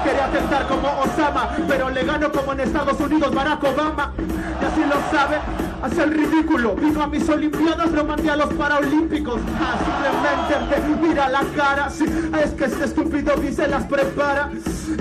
[0.05, 4.13] Quería tentar como Osama, pero le gano como en Estados Unidos Barack Obama.
[4.19, 5.39] Y así lo sabe,
[5.83, 6.75] hace el ridículo.
[6.75, 9.41] Vino a mis Olimpiadas, lo mandé a los Paralímpicos.
[9.61, 11.91] Ah, simplemente me mira la cara.
[11.91, 12.05] Sí,
[12.43, 14.51] es que este estúpido ni se las prepara.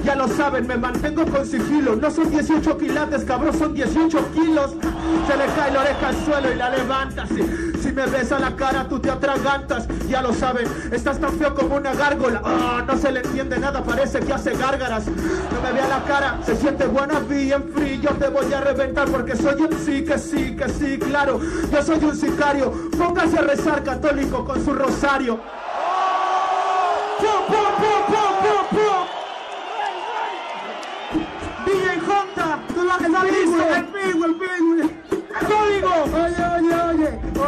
[0.04, 1.96] Ya lo saben, me mantengo con sigilo.
[1.96, 4.72] No son 18 quilates, cabrón, son 18 kilos.
[5.28, 7.28] Se le cae la oreja al suelo y la levanta.
[7.28, 7.42] Sí,
[7.82, 9.88] si me ves a la cara, tú te atragantas.
[10.08, 12.42] Ya lo saben, estás tan feo como una gárgola.
[12.44, 15.06] Ah, no se le entiende nada, parece que hace gárgaras.
[15.08, 18.10] No me vea la cara, se siente buena, bien frío.
[18.20, 21.40] Te voy a reventar porque soy un sí, que sí, que sí, claro.
[21.72, 22.72] Yo soy un sicario.
[22.98, 25.40] Póngase a rezar católico con su rosario.
[27.20, 27.61] ¡Pum,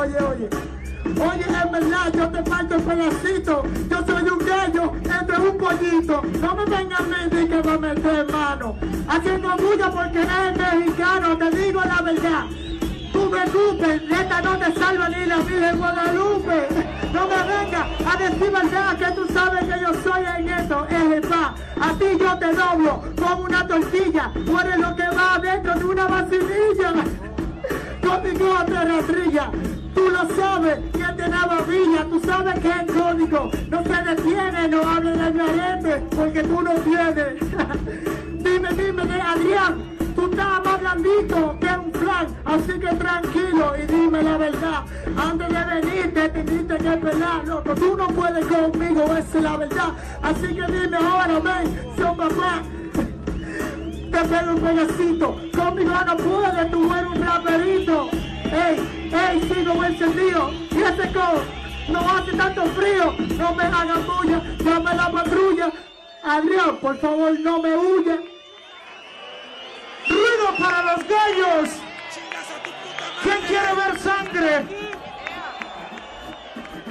[0.04, 0.49] oye, oye,
[1.06, 1.45] oye.
[1.64, 3.64] En verdad, yo te parto el pedacito.
[3.89, 6.22] Yo soy un gallo entre un pollito.
[6.41, 8.76] No me vengan a de que va a meter mano.
[9.08, 12.45] Haciendo bulla porque es mexicano, te digo la verdad.
[13.12, 16.68] Tú me escupes, neta no te salva ni la Virgen Guadalupe.
[17.14, 21.28] No me vengas a decir verdad que tú sabes que yo soy en esto, es
[21.28, 21.54] paz.
[21.80, 24.32] A ti yo te doblo como una tortilla.
[24.45, 26.93] Tú eres lo que va dentro de una vacinilla.
[28.01, 29.51] Código de rastrilla.
[29.94, 34.68] Tú lo sabes, que te daba villa, tú sabes que es código, no se detiene,
[34.68, 37.36] no hable de garete, porque tú no tienes.
[38.44, 39.84] dime, dime de Adrián,
[40.16, 44.84] tú estás más blandito que un flan, así que tranquilo y dime la verdad.
[45.16, 49.58] Antes de venir te tuviste que pelar, loco, tú no puedes conmigo, esa es la
[49.58, 49.89] verdad.
[50.22, 52.64] Así que dime ahora, ven, son papá,
[54.12, 55.36] te pego un pedacito.
[55.56, 58.10] Conmigo no puedes, tú eres un raperito.
[58.54, 60.51] Ey, ey, sigo encendido.
[60.72, 61.41] Y ese co
[61.89, 63.16] no hace tanto frío.
[63.38, 65.72] No me hagan bulla, llame la patrulla.
[66.24, 68.18] Adrián, por favor, no me huya.
[70.08, 71.70] Ruido para los gallos.
[73.24, 74.66] ¿Quién quiere ver sangre?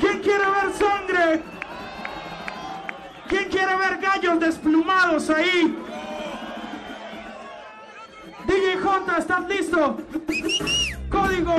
[0.01, 1.43] ¿Quién quiere ver sangre?
[3.29, 5.77] ¿Quién quiere ver gallos desplumados ahí?
[8.53, 8.79] DJ
[9.19, 9.97] ¿estás listo?
[11.09, 11.55] Código.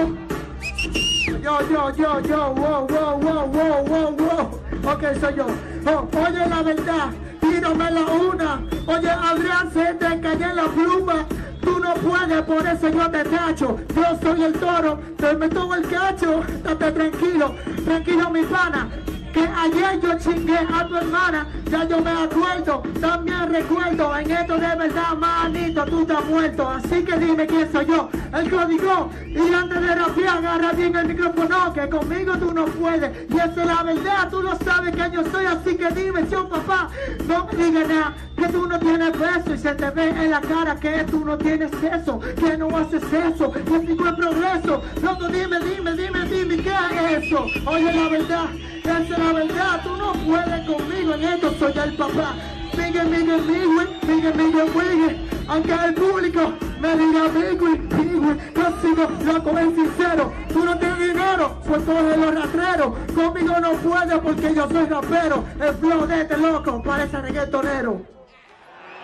[1.42, 4.94] Yo, yo, yo, yo, wow, wow, wow, wow, wow, wow.
[4.94, 5.48] Ok, soy yo.
[5.88, 7.10] Oh, oye la verdad,
[7.42, 8.62] tírame la una.
[8.86, 11.26] Oye, Adrián, se te cayó la pluma.
[11.62, 13.80] Tú no puedes, por eso yo te tacho.
[13.96, 16.44] Yo soy el toro, te meto el cacho.
[16.44, 18.90] Estate tranquilo, tranquilo mi pana.
[19.34, 24.54] Que ayer yo chingué a tu hermana, ya yo me acuerdo, también recuerdo, en esto
[24.54, 29.54] de verdad, manito, tú estás muerto, así que dime quién soy yo, el código, y
[29.54, 33.68] antes de rapear, agarra bien el micrófono, que conmigo tú no puedes, y esa es
[33.68, 36.90] la verdad, tú lo sabes que yo soy, así que dime, yo papá,
[37.28, 40.42] no me digas nada, que tú no tienes beso, y se te ve en la
[40.42, 45.28] cara que tú no tienes eso, que no haces eso, que tipo de progreso, loco,
[45.28, 46.72] dime, dime, dime, dime, ¿qué
[47.16, 47.48] es eso?
[47.66, 48.46] Oye, la verdad,
[48.84, 52.36] esa es la verdad, tú no puedes conmigo en esto, soy el papá.
[52.76, 55.30] Miguel, Miguel, Miguel, Miguel, Miguel, Miguel.
[55.48, 60.34] Aunque el público me diga Miguel, Miguel, yo sigo loco, es sincero.
[60.52, 62.94] Tú no tienes dinero, pues coge los rastreros.
[63.14, 65.44] Conmigo no puedes porque yo soy rapero.
[65.60, 68.02] El flow de este loco parece reggaetonero.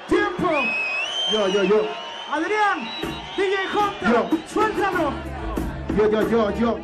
[0.07, 0.49] Tiempo.
[1.31, 1.81] Yo, yo, yo.
[2.31, 2.79] Adrián,
[3.37, 4.37] DJ Jonta, Yo.
[4.51, 5.11] suéltalo.
[5.97, 6.79] Yo, yo, yo, yo.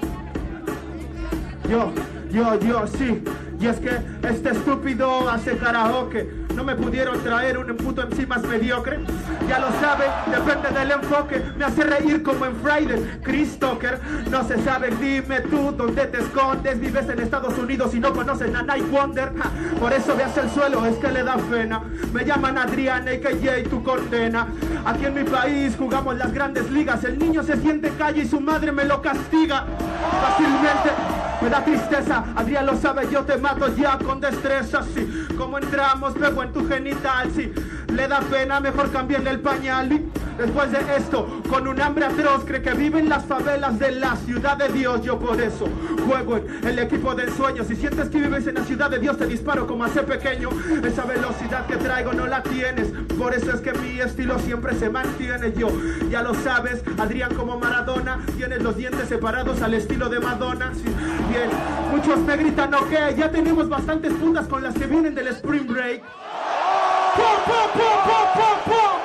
[1.70, 1.92] Yo,
[2.36, 3.24] yo, yo, sí.
[3.60, 6.45] Y es que este estúpido hace karaoke.
[6.56, 9.00] No me pudieron traer un puto MC más mediocre.
[9.48, 11.42] Ya lo saben, depende del enfoque.
[11.58, 13.20] Me hace reír como en Friday.
[13.24, 14.00] Chris Tucker,
[14.32, 16.80] no se sabe, dime tú dónde te escondes.
[16.80, 19.34] Vives en Estados Unidos y no conoces a Night Wonder.
[19.80, 21.82] Por eso veas el suelo, es que le da pena.
[22.14, 24.48] Me llaman Adrián, AKJ, tu condena.
[24.86, 27.04] Aquí en mi país jugamos las grandes ligas.
[27.04, 29.66] El niño se siente calle y su madre me lo castiga.
[30.22, 30.92] Fácilmente
[31.42, 35.26] me da tristeza, Adrián lo sabe, yo te mato ya con destreza, sí.
[35.58, 36.14] Entramos,
[36.46, 37.52] en tu genital, sí.
[37.94, 40.02] Le da pena, mejor cambiarle el pañal.
[40.38, 44.18] Después de esto, con un hambre atroz, cree que vive en las favelas de la
[44.18, 45.02] ciudad de Dios.
[45.02, 45.70] Yo por eso
[46.06, 47.68] juego en el equipo de ensueños.
[47.68, 50.50] Si sientes que vives en la ciudad de Dios, te disparo como hace pequeño.
[50.84, 52.90] Esa velocidad que traigo no la tienes.
[53.18, 55.54] Por eso es que mi estilo siempre se mantiene.
[55.54, 55.70] Yo,
[56.10, 60.72] ya lo sabes, Adrián como Maradona, tienes los dientes separados al estilo de Madonna.
[61.30, 61.50] Bien,
[61.92, 66.04] muchos me gritan, ok, ya tenemos bastantes puntas con las que vienen del Spring Break.
[67.76, 69.00] ¡Pum, pum, pum, pum!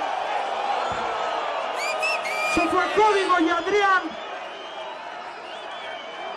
[2.55, 4.03] Se fue Código y Adrián.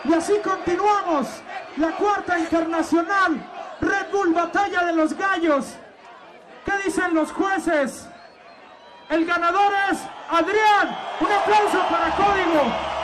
[0.05, 1.27] Y así continuamos.
[1.77, 3.49] La cuarta internacional.
[3.81, 5.75] Red Bull Batalla de los Gallos.
[6.65, 8.07] ¿Qué dicen los jueces?
[9.09, 10.97] El ganador es Adrián.
[11.19, 13.02] Un aplauso para Código.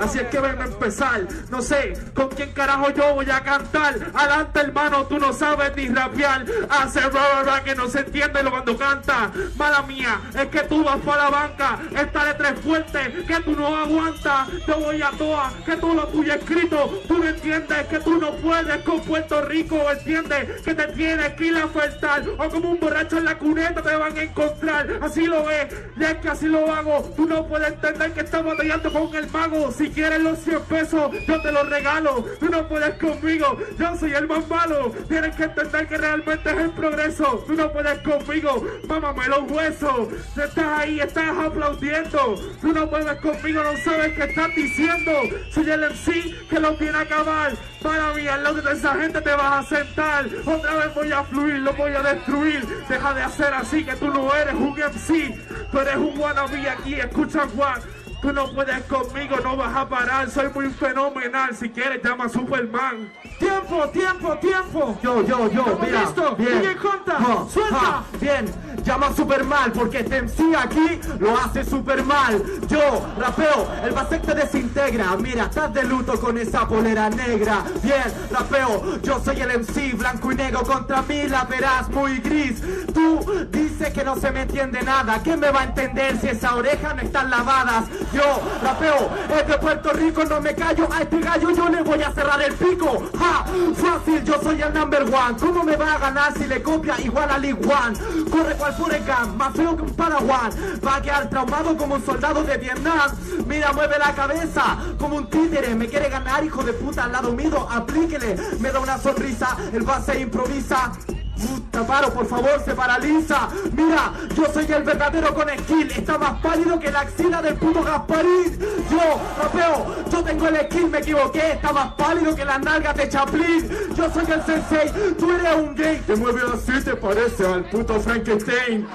[0.00, 1.26] Así es que ven a empezar.
[1.50, 3.94] No sé con quién carajo yo voy a cantar.
[4.14, 6.44] Adelante, hermano, tú no sabes ni rapear.
[6.68, 9.30] Hace rara que no se entiende lo cuando canta.
[9.56, 11.78] Mala mía, es que tú vas para la banca.
[11.96, 14.48] Esta letra es fuerte, que tú no aguantas.
[14.66, 17.02] Yo voy a toa, que tú lo tuyo escrito.
[17.06, 19.76] Tú no entiendes que tú no puedes con Puerto Rico.
[19.90, 22.22] Entiendes que te tienes que ir a faltar.
[22.38, 24.98] O como un borracho en la cuneta te van a encontrar.
[25.02, 27.12] Así lo ves, y es que así lo hago.
[27.16, 29.70] Tú no puedes entender que estamos batallando con el mago.
[29.90, 32.24] Quieres los 100 pesos, yo te los regalo.
[32.38, 34.92] Tú no puedes conmigo, yo soy el más malo.
[35.08, 37.44] Tienes que entender que realmente es el progreso.
[37.46, 40.08] Tú no puedes conmigo, mámame los huesos.
[40.34, 42.34] Tú estás ahí, estás aplaudiendo.
[42.60, 45.12] Tú no puedes conmigo, no sabes qué estás diciendo.
[45.50, 47.52] Soy el MC que lo viene a acabar.
[47.82, 50.26] Para mí, al lado de esa gente te vas a sentar.
[50.44, 52.66] Otra vez voy a fluir, lo voy a destruir.
[52.88, 55.34] Deja de hacer así, que tú no eres un MC.
[55.70, 57.80] Tú eres un wannabe aquí, escucha Juan.
[58.20, 60.30] Tú no puedes conmigo, no vas a parar.
[60.30, 61.56] Soy muy fenomenal.
[61.56, 63.10] Si quieres, llama a Superman.
[63.38, 64.98] Tiempo, tiempo, tiempo.
[65.02, 66.36] Yo, yo, yo, ¿Estamos mira, listos?
[66.36, 66.76] bien.
[66.80, 67.18] Conta,
[67.48, 68.04] suelta.
[68.20, 68.44] bien,
[68.82, 72.42] llama super mal porque este MC aquí lo hace super mal.
[72.68, 75.16] Yo rapeo, el basec te desintegra.
[75.16, 77.64] Mira, estás de luto con esa polera negra.
[77.82, 82.60] Bien, rapeo, yo soy el MC blanco y negro contra mí la verás muy gris.
[82.92, 85.20] Tú dices que no se me entiende nada.
[85.22, 87.84] ¿Quién me va a entender si esas orejas no están lavadas?
[88.12, 90.88] Yo rapeo, es de Puerto Rico, no me callo.
[90.92, 93.10] A este gallo yo le voy a cerrar el pico.
[93.18, 95.38] Ja, fácil, yo soy el number one.
[95.38, 97.98] ¿Cómo me va a ganar si le copia igual a Lee One?
[98.30, 100.50] Corre Furecan, más feo que un paraguán.
[100.86, 103.10] Va a quedar traumado como un soldado de Vietnam.
[103.46, 105.74] Mira, mueve la cabeza como un títere.
[105.74, 108.36] Me quiere ganar, hijo de puta, al lado mío, aplíquele.
[108.60, 110.92] Me da una sonrisa, el base improvisa.
[111.40, 113.48] Puta, paro, por favor, se paraliza.
[113.72, 115.90] Mira, yo soy el verdadero con skill.
[115.90, 118.58] Está más pálido que la axila del puto Gasparín.
[118.90, 121.52] Yo, rapeo, yo tengo el skill, me equivoqué.
[121.52, 123.70] Está más pálido que las nalgas de Chaplin.
[123.94, 126.02] Yo soy el sensei, tú eres un gay.
[126.06, 128.86] Te mueves así, te parece al puto Frankenstein.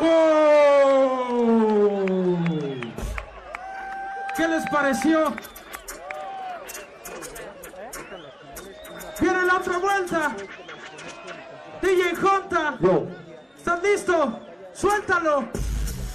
[0.00, 1.26] ¡Oh!
[4.36, 5.34] ¿Qué les pareció?
[9.20, 10.36] Viene la otra vuelta.
[11.86, 13.06] DJ Jonta, Yo,
[13.56, 14.40] ¿estás listo?
[14.74, 15.44] Suéltalo.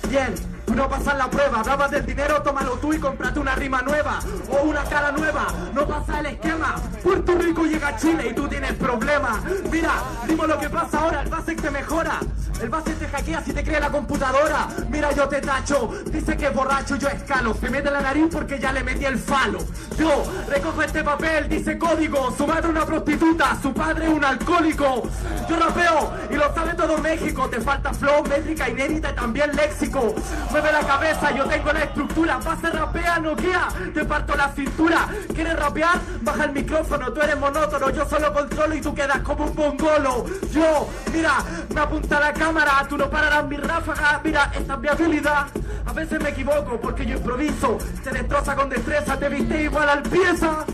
[0.09, 3.81] Bien, tú no pasas la prueba, hablabas del dinero, tómalo tú y cómprate una rima
[3.81, 4.19] nueva
[4.49, 6.75] o una cara nueva, no pasa el esquema.
[7.01, 9.37] Puerto Rico llega a Chile y tú tienes problemas.
[9.71, 9.93] Mira,
[10.27, 12.19] dime lo que pasa ahora, el base te mejora.
[12.59, 14.67] El base te hackea si te crea la computadora.
[14.89, 17.53] Mira, yo te tacho, dice que es borracho, yo escalo.
[17.53, 19.59] Se mete la nariz porque ya le metí el falo.
[19.97, 22.33] Yo recojo este papel, dice código.
[22.37, 25.03] Su madre una prostituta, su padre un alcohólico.
[25.49, 27.49] Yo rapeo y lo sabe todo México.
[27.49, 30.13] Te falta flow, métrica inédita y también léxico.
[30.51, 32.37] Mueve la cabeza, yo tengo la estructura.
[32.37, 35.07] Base rapea, noquea, te parto la cintura.
[35.33, 35.99] ¿Quieres rapear?
[36.21, 37.89] Baja el micrófono, tú eres monótono.
[37.89, 40.25] Yo solo controlo y tú quedas como un mongolo.
[40.51, 41.43] Yo, mira,
[41.73, 44.19] me apunta la cámara, tú no pararás mi ráfaga.
[44.21, 45.47] Mira, esta es mi habilidad.
[45.85, 47.77] A veces me equivoco porque yo improviso.
[48.03, 50.65] Se destroza con destreza, te viste igual al pieza.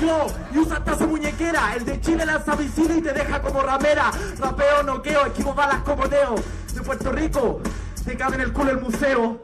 [0.00, 1.76] Yo, y usa hasta su muñequera.
[1.76, 4.10] El de Chile lanza visita y te deja como ramera.
[4.40, 6.34] Rapeo, noqueo, esquivo balas como Neo.
[6.74, 7.60] De Puerto Rico,
[8.04, 9.40] te cabe en el culo el museo.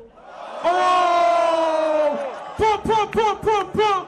[0.64, 2.18] ¡Oh!
[2.59, 4.07] ¡Pum, pum, pum, pum, pum!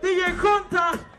[0.00, 1.13] DJ Jonta.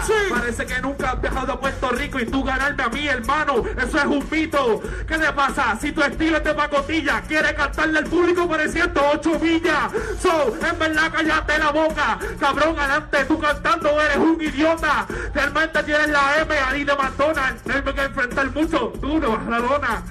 [0.00, 0.34] Mierda.
[0.40, 3.64] Parece que nunca has viajado a Puerto Rico y tú ganarme a mí, hermano.
[3.76, 4.80] Eso es un mito.
[5.06, 5.76] ¿Qué te pasa?
[5.80, 9.92] Si tu estilo es de pacotilla, quieres cantarle al público por 108 millas.
[10.20, 12.18] So, en verdad, cállate la boca.
[12.38, 15.06] Cabrón, adelante, tú cantando eres un idiota.
[15.34, 17.62] Realmente tienes la M ahí de McDonald's.
[17.62, 18.92] Tengo que enfrentar mucho.
[19.02, 20.02] A la lona.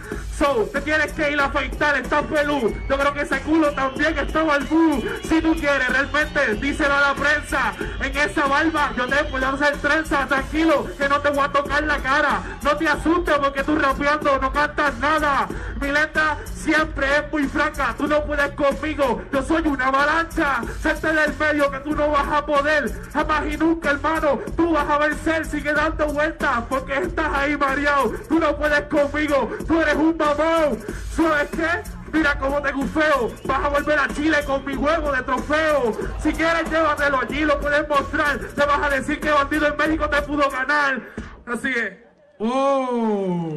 [0.42, 2.74] So, te tienes que ir a afeitar, estás pelú.
[2.90, 5.00] Yo creo que ese culo también está balbú.
[5.22, 7.74] Si tú quieres, realmente, díselo a la prensa.
[8.02, 10.26] En esa barba, yo te puedo hacer trenza.
[10.26, 12.42] Tranquilo, que no te voy a tocar la cara.
[12.64, 15.48] No te asustes porque tú rapeando no cantas nada.
[15.80, 17.94] Mi letra siempre es muy franca.
[17.96, 19.22] Tú no puedes conmigo.
[19.32, 20.62] Yo soy una avalancha.
[20.82, 22.92] Salte del medio que tú no vas a poder.
[23.14, 24.40] Jamás y nunca, hermano.
[24.58, 25.46] Tú vas a vencer.
[25.46, 28.12] Sigue dando vueltas porque estás ahí mareado.
[28.28, 29.52] Tú no puedes conmigo.
[29.68, 30.18] Tú eres un
[31.16, 31.84] ¿Sabes qué?
[32.12, 33.32] Mira cómo te gufeo.
[33.46, 35.94] Vas a volver a Chile con mi huevo de trofeo.
[36.22, 38.40] Si quieres, llévatelo allí, lo puedes mostrar.
[38.40, 41.02] Te vas a decir que bandido en México te pudo ganar.
[41.46, 41.94] Así es.
[42.40, 43.50] ¡Oh!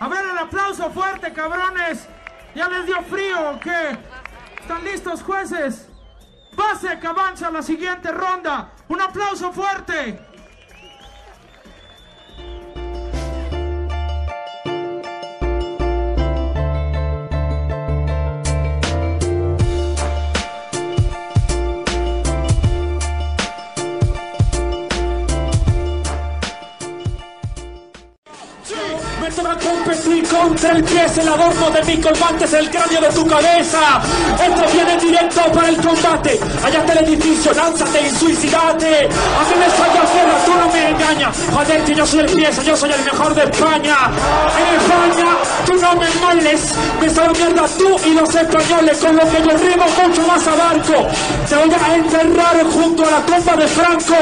[0.00, 2.06] A ver, el aplauso fuerte, cabrones.
[2.54, 3.60] ¿Ya les dio frío o?
[4.60, 5.88] ¿Están listos, jueces?
[6.56, 8.72] Pase, avanza a la siguiente ronda.
[8.88, 10.18] Un aplauso fuerte.
[29.88, 33.26] Competir contra el pie, es el adorno de mi colmante, es el cráneo de tu
[33.26, 34.00] cabeza.
[34.34, 36.38] Esto viene directo para el combate.
[36.62, 39.06] Allá está el edificio, lánzate y suicidate.
[39.06, 41.36] A mí me falla guerra, tú no me engañas.
[41.54, 43.96] Joder, que yo soy el pieza, yo soy el mejor de España.
[44.58, 46.74] En España, tú no me males.
[47.00, 51.08] Me sabe mierda tú y los españoles, con lo que yo rimo mucho más abarco.
[51.48, 54.16] Te voy a enterrar junto a la tumba de Franco.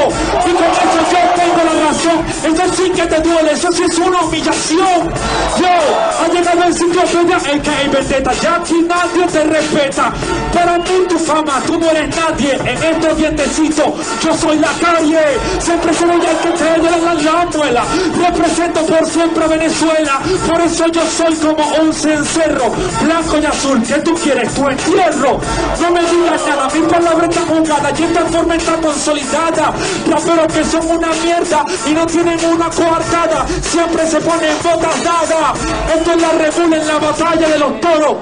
[0.45, 2.25] Y con eso yo tengo la razón.
[2.43, 5.13] Eso sí que te duele, eso sí es una humillación.
[5.59, 8.31] Yo, ha llegado enciclopedia, que hay vendetta.
[8.41, 10.13] Ya aquí nadie te respeta.
[10.53, 12.53] Para mí tu fama, tú no eres nadie.
[12.53, 13.85] En estos dientecitos,
[14.23, 15.19] yo soy la calle.
[15.59, 17.85] Siempre seré el que te de la, la.
[18.27, 20.19] Represento por siempre a Venezuela.
[20.47, 22.71] Por eso yo soy como un cencerro.
[23.01, 24.53] Blanco y azul, ¿qué tú quieres?
[24.53, 25.39] Tu entierro.
[25.81, 29.73] No me digas nada, mi palabra está jugada y esta forma está consolidada.
[30.09, 33.45] Raperos que son una mierda y no tienen una coartada.
[33.61, 35.46] Siempre se ponen botas dadas.
[35.53, 38.17] Esto es la regula en la batalla de los toros.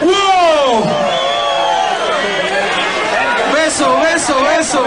[0.00, 0.84] ¡Wow!
[3.52, 4.84] Beso, beso, beso.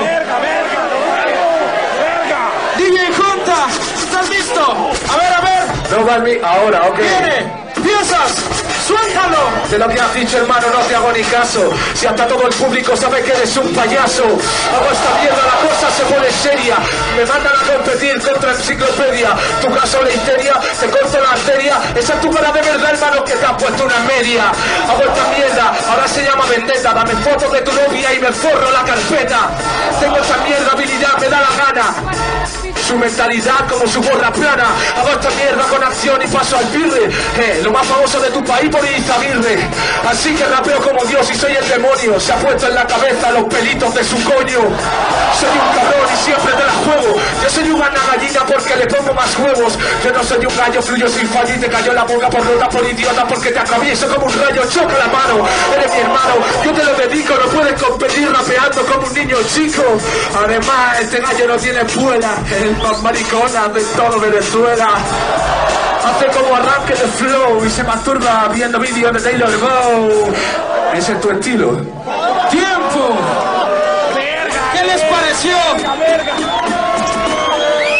[2.78, 3.68] DJ Junta,
[4.04, 4.62] ¿estás listo?
[4.62, 5.62] A ver, a ver.
[5.92, 6.98] No mí ahora, ok.
[6.98, 7.52] Viene,
[7.84, 8.36] piezas,
[8.92, 9.42] suéltalo.
[9.70, 11.70] De lo que has dicho, hermano, no te hago ni caso.
[11.94, 14.24] Si hasta todo el público sabe que eres un payaso.
[14.24, 16.78] Hago esta mierda, la cosa se pone seria.
[17.16, 19.30] Me mandan a competir contra enciclopedia.
[19.62, 21.76] Tu caso la histeria, te corto la arteria.
[21.96, 24.52] Esa es tu cara de verdad, hermano, que te has puesto una media.
[24.90, 26.94] Hago esta mierda, ahora se llama vendetta.
[26.94, 29.50] Dame fotos de tu novia y me forro la carpeta.
[30.00, 32.31] Tengo esa mierda, habilidad, me da la gana.
[32.92, 34.66] Su mentalidad como su gorra plana.
[34.98, 37.06] Hago esta mierda con acción y paso al pirre.
[37.40, 39.60] Eh, lo más famoso de tu país por Izaguirre.
[40.06, 42.20] Así que rapeo como Dios y soy el demonio.
[42.20, 44.60] Se ha puesto en la cabeza los pelitos de su coño.
[45.40, 47.16] Soy un cabrón y siempre te la juego.
[47.42, 49.80] Yo soy una gallina porque le pongo más huevos.
[50.04, 52.68] Yo no soy un gallo, fluyo sin fallo y te cayó la boca por rota
[52.68, 54.64] por idiota porque te atravieso como un rayo.
[54.70, 56.34] Choca la mano, eres mi hermano.
[56.66, 59.84] Yo te lo dedico, no puedes competir rapeando como un niño chico.
[60.44, 62.36] Además, este gallo no tiene espuela.
[62.52, 64.88] El más maricona de todo Venezuela.
[66.04, 70.34] Hace como arranque de flow y se masturba viendo vídeos de Taylor Bow.
[70.94, 71.78] Ese es tu estilo.
[72.50, 73.18] ¡Tiempo!
[74.74, 75.58] ¿Qué les pareció?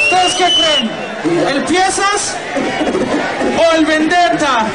[0.04, 1.48] ¿Ustedes qué creen?
[1.48, 2.36] ¿El piezas
[3.58, 4.66] o el vendetta?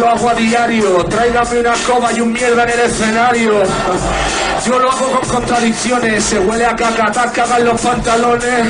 [0.00, 1.04] Lo hago a diario.
[1.04, 3.62] Tráigame una coba y un mierda en el escenario.
[4.66, 6.24] Yo lo hago con contradicciones.
[6.24, 8.66] Se huele a caca, te cagan los pantalones.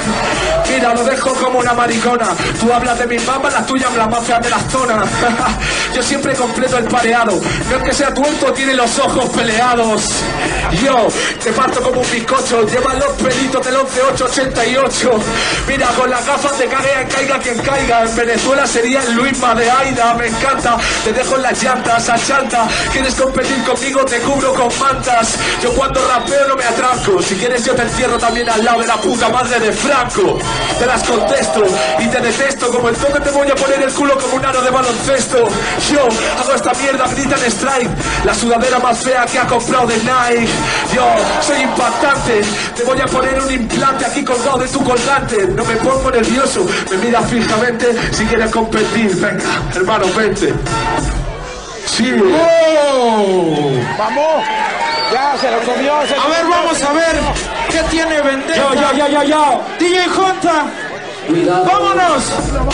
[0.69, 2.29] Mira, lo dejo como una maricona.
[2.61, 5.09] Tú hablas de mis mamas, las tuyas las más feas de las zonas.
[5.95, 7.41] Yo siempre completo el pareado.
[7.71, 10.03] No es que sea tuerto, tiene los ojos peleados.
[10.83, 11.09] Yo
[11.43, 12.67] te parto como un bizcocho.
[12.67, 15.11] Lleva los pelitos del 11888.
[15.67, 18.03] Mira, con las gafas de caguea, caiga quien caiga.
[18.03, 20.15] En Venezuela sería el Luisma de Aida.
[20.15, 22.67] Me encanta, te dejo las llantas, a chanta.
[22.93, 24.05] ¿Quieres competir conmigo?
[24.07, 25.37] Te cubro con mantas.
[25.63, 27.21] Yo cuando rapeo no me atranco.
[27.21, 30.39] Si quieres, yo te encierro también al lado de la puta madre de Franco.
[30.79, 31.63] te las contesto
[31.99, 34.63] y te detesto como el toque te voy a poner el culo como un aro
[34.63, 35.49] de baloncesto.
[35.93, 36.09] Yo
[36.41, 37.91] hago esta mierda, gritan strike,
[38.25, 40.49] la sudadera más fea que ha comprado de Nike.
[40.95, 41.05] Yo
[41.43, 42.41] soy impactante,
[42.77, 45.49] te voy a poner un implante aquí colgado de tu colgante.
[45.49, 49.15] No me pongo nervioso, me mira fijamente si quieres competir.
[49.17, 50.55] Venga, hermano, vente.
[51.91, 52.13] Sí.
[53.99, 54.45] ¡Vamos!
[55.13, 57.17] Ya, se lo comió, se A ver, vamos a ver
[57.69, 58.57] qué tiene Vendetta.
[58.57, 59.63] Yo, yo, yo, yo, yo.
[59.79, 60.67] DJ Junta.
[61.31, 62.25] ¡Vámonos!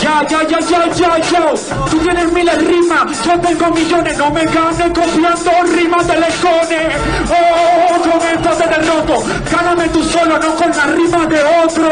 [0.00, 1.54] Ya, ya, ya, ya, ya, ya.
[1.90, 4.16] Tú tienes miles rimas, yo tengo millones.
[4.18, 6.96] No me ganes copiando rimas de lecones.
[7.28, 9.24] Oh, con esto te derroto.
[9.50, 11.88] Gáname tú solo, no con las rimas de otro.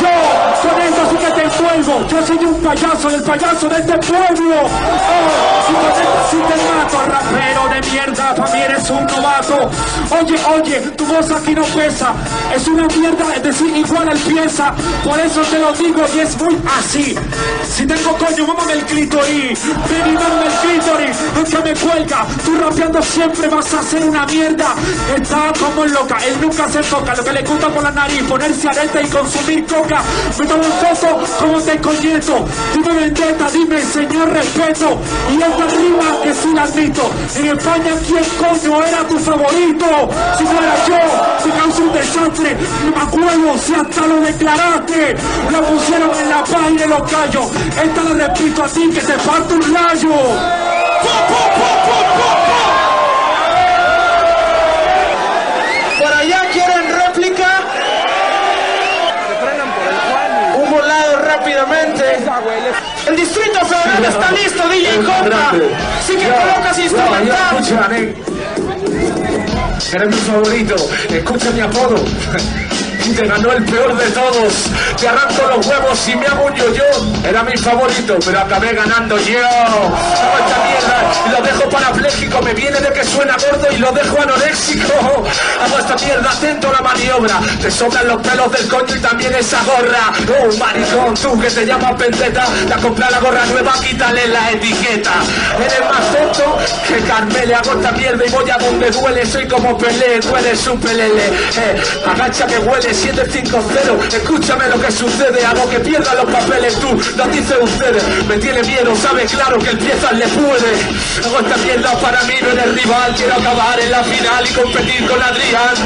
[0.00, 2.06] Yo, con esto sí que te envuelvo.
[2.08, 4.56] Yo soy un payaso, el payaso de este pueblo.
[4.62, 8.34] Oh, y con esto sí te mato, rapero de mierda.
[8.34, 9.70] Para mí eres un novato.
[10.20, 12.14] Oye, oye, tu voz aquí no pesa.
[12.54, 14.72] Es una mierda, es decir, igual al pieza.
[15.04, 17.14] Por eso te lo digo y es muy así.
[17.68, 19.60] Si tengo coño, mámame el clítoris.
[19.90, 21.16] Ven y mámame el clítoris.
[21.34, 22.26] Nunca me cuelga.
[22.44, 24.74] Tú rapeando siempre vas a hacer una mierda.
[25.16, 27.14] Está como loca, él nunca se toca.
[27.14, 30.02] Lo que le gusta por la nariz, ponerse arete y consumir coca.
[30.38, 32.44] Me tomo un foto como te coñeto.
[32.74, 34.98] Dime vendetta, dime señor respeto.
[35.30, 37.10] Y esta rima que sí la admito.
[37.36, 39.86] En España, ¿quién coño era tu favorito?
[40.38, 42.56] Si no yo, se causó un desastre.
[42.84, 45.16] No me acuerdo si hasta lo declaraste.
[45.86, 47.46] Pusieron en la página de los gallos.
[47.82, 50.10] Esta la repito a ti que te parte un rayo.
[50.10, 50.18] ¡Po,
[51.28, 52.60] po, po, po, po, po!
[55.98, 57.50] Por allá quieren réplica.
[60.56, 62.04] Un volado rápidamente.
[63.06, 65.50] El Distrito Federal está listo, DJ Contra.
[66.00, 67.90] Así que colocas instrumental.
[67.90, 68.14] Nen.
[69.92, 70.74] Eres mi favorito,
[71.10, 71.96] escucha mi apodo.
[73.14, 74.52] Te ganó el peor de todos.
[75.00, 76.84] Te arranco los huevos y me hago yo-yo.
[77.24, 79.38] Era mi favorito, pero acabé ganando yo.
[79.46, 82.42] Hago esta mierda y lo dejo parapléjico.
[82.42, 84.92] Me viene de que suena gordo y lo dejo anoréxico.
[85.62, 87.40] Hago esta mierda, atento la maniobra.
[87.62, 90.12] Te sobran los pelos del coño y también esa gorra.
[90.40, 92.44] Oh, maricón, tú que te llamas Vendetta.
[92.68, 95.12] La compra la gorra nueva, quítale la etiqueta.
[95.58, 97.54] Eres más tonto que Carmele.
[97.54, 99.24] Hago esta mierda y voy a donde duele.
[99.24, 101.26] Soy como Pelé, tú eres un pelele.
[101.26, 104.16] Eh, agacha que huele, 750.
[104.16, 105.44] Escúchame lo que sucede.
[105.44, 106.74] Hago que pierda los papeles.
[106.80, 108.02] Tú no dice ustedes.
[108.26, 110.70] Me tiene miedo, sabe claro que el pieza le puede.
[111.24, 113.14] Hago esta mierda para mí, no eres rival.
[113.16, 115.76] Quiero acabar en la final y competir con Adrián.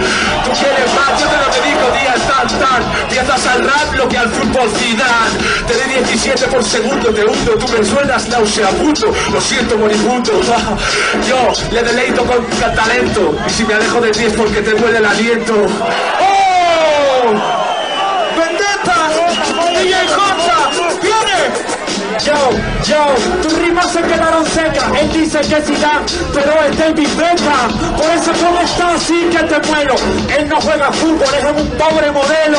[0.44, 3.08] Tú quieres más, yo te lo dedico día tan tan.
[3.08, 5.38] Piezas al rap lo que al fútbol Zidane.
[5.66, 7.52] Te doy 17 por segundo, te hundo.
[7.58, 9.12] Tú me suenas nauseabundo.
[9.32, 10.32] Lo siento, moribundo.
[11.28, 13.34] Yo le deleito con talento.
[13.46, 15.54] Y si me alejo de ti es porque te duele el aliento.
[16.20, 16.49] ¡Oh!
[18.36, 18.96] Vendetta.
[19.78, 20.58] DJ Contra.
[21.02, 21.80] Viene.
[22.24, 22.34] Yo,
[22.84, 24.84] yo, tus rimas se quedaron secas.
[25.00, 26.02] Él dice que sí da,
[26.34, 27.96] pero es David Beckham.
[27.96, 29.94] Por eso como está así que te muero.
[30.36, 32.58] Él no juega fútbol, es un pobre modelo.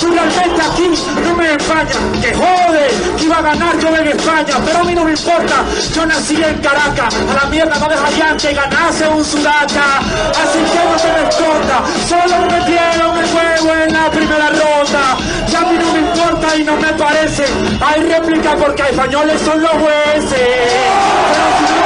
[0.00, 0.90] Tú realmente aquí
[1.24, 1.98] no me empañas.
[2.22, 4.56] Que jode, que iba a ganar yo en España.
[4.64, 7.14] Pero a mí no me importa, yo nací en Caracas.
[7.14, 9.98] A la mierda va de allá que ganase un sudaca.
[10.30, 11.82] Así que no te me esconda.
[12.08, 15.16] Solo me metieron el juego en la primera ronda.
[15.50, 17.44] Ya a mí no me importa y no me parece.
[17.80, 21.77] Hay réplica porque españoles son los jueces.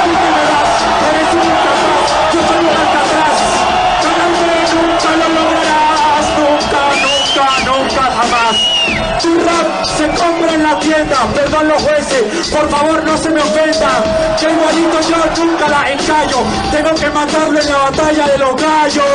[9.97, 14.03] Se compra en la tienda, perdón los jueces, por favor no se me ofendan.
[14.39, 16.39] Que igualito yo nunca la encallo,
[16.71, 19.05] tengo que matarlo en la batalla de los gallos.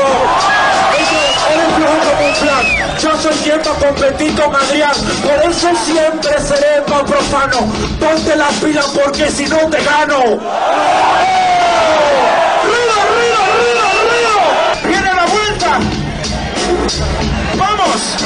[1.51, 6.41] Eres flojo como un plan, yo soy quien para competir con Adrián, por eso siempre
[6.41, 7.59] seré más profano.
[7.99, 10.39] Ponte la pila porque si no te gano.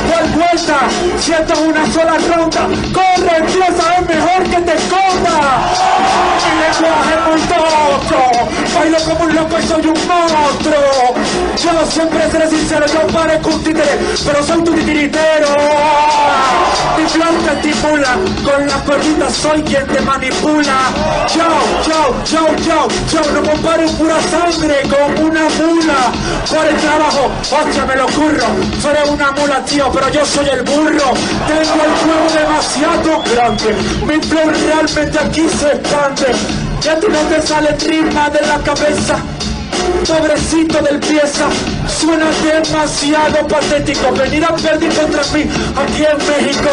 [0.08, 0.78] ¿Cuál vuelta?
[1.20, 5.36] Si esto es una sola ronda, corre, empieza, es mejor que te esconda.
[6.44, 11.14] Mi lenguaje es muy tocho, bailo como un loco y soy un monstruo.
[11.62, 15.48] Yo siempre seré sincero, yo parezco un títere, pero soy tu titiritero.
[16.96, 20.90] Mi flow te estimula, con las cuerditas soy quien te manipula.
[21.34, 21.44] Yo,
[21.86, 26.12] yo, yo, yo, yo, no comparo pura sangre con una mula.
[26.50, 28.46] Por el trabajo, hostia, me lo curro.
[28.80, 31.12] Tú eres una mula, tío, pero yo soy el burro.
[31.46, 33.74] Tengo el juego demasiado grande.
[34.06, 36.26] Mi flow realmente aquí se expande.
[36.82, 39.16] Ya tú no te sale rima de la cabeza.
[40.06, 41.46] pobrecito del pieza.
[42.00, 45.42] Suena demasiado patético venir a perder contra mí
[45.82, 46.70] aquí en México.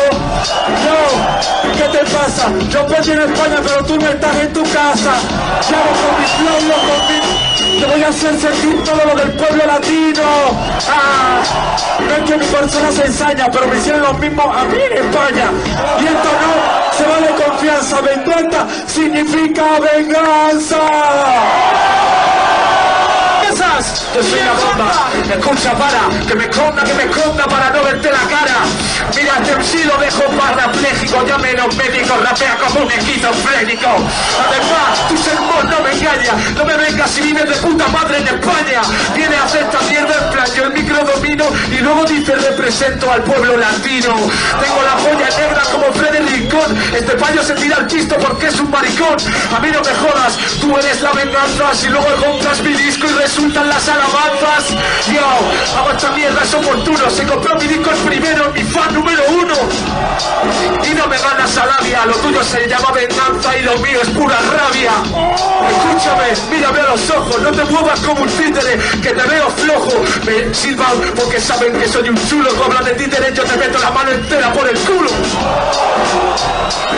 [0.86, 2.50] No, ¿qué te pasa?
[2.72, 5.14] Yo perdí en España, pero tú no estás en tu casa.
[5.68, 7.49] Con mi-
[7.80, 10.24] te voy a hacer sentir todo lo del pueblo latino.
[10.90, 11.42] Ah,
[12.00, 14.98] no es que mi persona se ensaña, pero me hicieron lo mismo a mí en
[14.98, 15.52] España.
[16.00, 18.02] Y esto no se vale confianza.
[18.02, 20.78] Vendetta significa venganza.
[23.80, 24.10] ¿Piensas?
[24.14, 28.12] Yo soy una bomba, escucha para, que me esconda, que me esconda para no verte
[28.12, 28.66] la cara.
[29.16, 33.88] Mira, este MC lo dejo parapléjico, llame los médicos, rapea como un esquizofrénico.
[33.88, 38.28] Además, tu sermón no me engaña, no me vengas si vives de puta madre en
[38.28, 38.82] España.
[39.16, 43.12] Viene a hacer esta mierda en plan, yo el micro domino y luego dice represento
[43.12, 44.16] al pueblo latino.
[44.62, 48.60] Tengo la joya negra como Freddy Rincón, este payo se tira al chisto porque es
[48.60, 49.16] un maricón.
[49.56, 53.14] A mí no me jodas, tú eres la venganza, si luego compras mi disco y
[53.14, 54.70] resultan las alabanzas.
[55.14, 59.24] Yo, hago esta mierda, es oportuno, se compró mi disco el primero, mi fan número
[59.30, 59.56] uno.
[60.84, 64.10] Y no me ganas a labia, lo tuyo se llama venganza y lo mío es
[64.10, 64.92] pura rabia.
[65.70, 70.04] Escúchame, mírame a los ojos, no te muevas como un títere, que te veo flojo.
[70.26, 73.92] Me silban porque saben que soy un chulo, hablas de títere, yo te meto la
[73.92, 75.10] mano entera por el culo.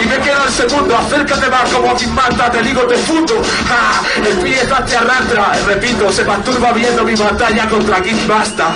[0.01, 3.33] Y me queda el segundo, acércate más como quien mata, te digo te fundo.
[3.67, 8.71] Ja, el pie te arrastra, repito, se masturba viendo mi batalla contra King Basta.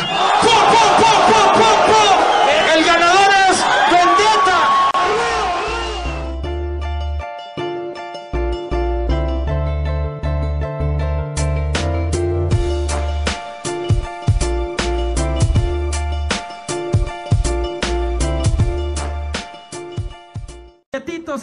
[2.75, 4.91] El ganador es Vendetta.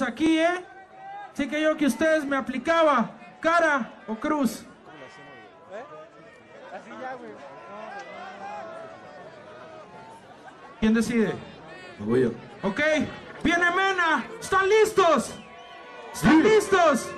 [0.07, 0.65] Aquí, ¿eh?
[1.33, 4.65] Así que yo que ustedes me aplicaba, cara o cruz.
[10.81, 11.33] ¿Quién decide?
[12.01, 12.31] Voy yo.
[12.63, 12.81] Ok,
[13.43, 15.35] viene Mena, ¿están listos?
[16.13, 17.09] ¿Están listos?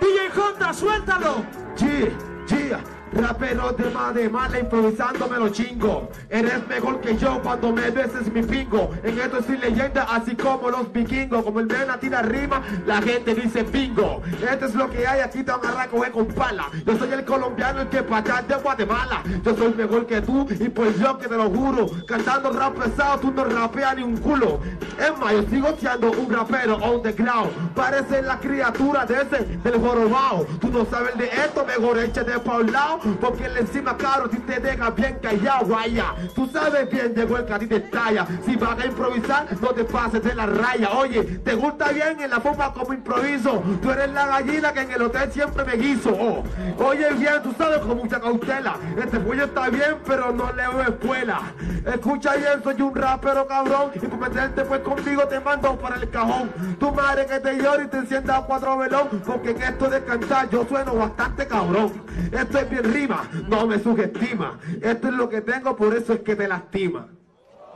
[0.00, 1.36] DJ J, suéltalo.
[1.76, 2.10] G,
[2.46, 2.78] G,
[3.16, 6.08] rapero de más de mala improvisando me lo chingo.
[6.28, 8.90] Eres mejor que yo cuando me beses mi pingo.
[9.02, 11.44] En esto soy leyenda, así como los vikingos.
[11.44, 14.22] Como el mena tira rima, la gente dice bingo.
[14.50, 16.68] Esto es lo que hay, aquí te van a agarrar coger con pala.
[16.84, 19.22] Yo soy el colombiano, el que pa' allá de Guatemala.
[19.44, 21.86] Yo soy mejor que tú y pues yo que te lo juro.
[22.06, 24.60] Cantando rap pesado, tú no rapeas ni un culo.
[24.98, 27.50] Es más, yo sigo siendo un rapero on the ground.
[27.74, 30.46] Parece la criatura de ese del jorobao.
[30.60, 33.00] Tú no sabes de esto, mejor échate pa' un lado.
[33.14, 36.14] Porque el encima caro si te deja bien callado, vaya.
[36.34, 38.26] Tú sabes bien de vuelta a ti te talla.
[38.44, 40.90] Si vas a improvisar, no te pases de la raya.
[40.92, 43.62] Oye, ¿te gusta bien en la forma como improviso?
[43.80, 46.10] Tú eres la gallina que en el hotel siempre me guiso.
[46.10, 46.42] Oh,
[46.84, 48.76] oye bien, tú sabes con mucha cautela.
[48.96, 51.40] Este pollo está bien, pero no leo escuela.
[51.86, 53.90] Escucha bien, soy un rapero cabrón.
[53.94, 56.50] Y por meterte pues conmigo te mando para el cajón.
[56.78, 59.08] Tu madre que te llore y te encienda cuatro velón.
[59.24, 61.92] Porque en esto de cantar yo sueno bastante cabrón.
[62.32, 64.58] Esto es bien rima, no me sugestima.
[64.80, 67.08] Esto es lo que tengo, por eso es que te lastima.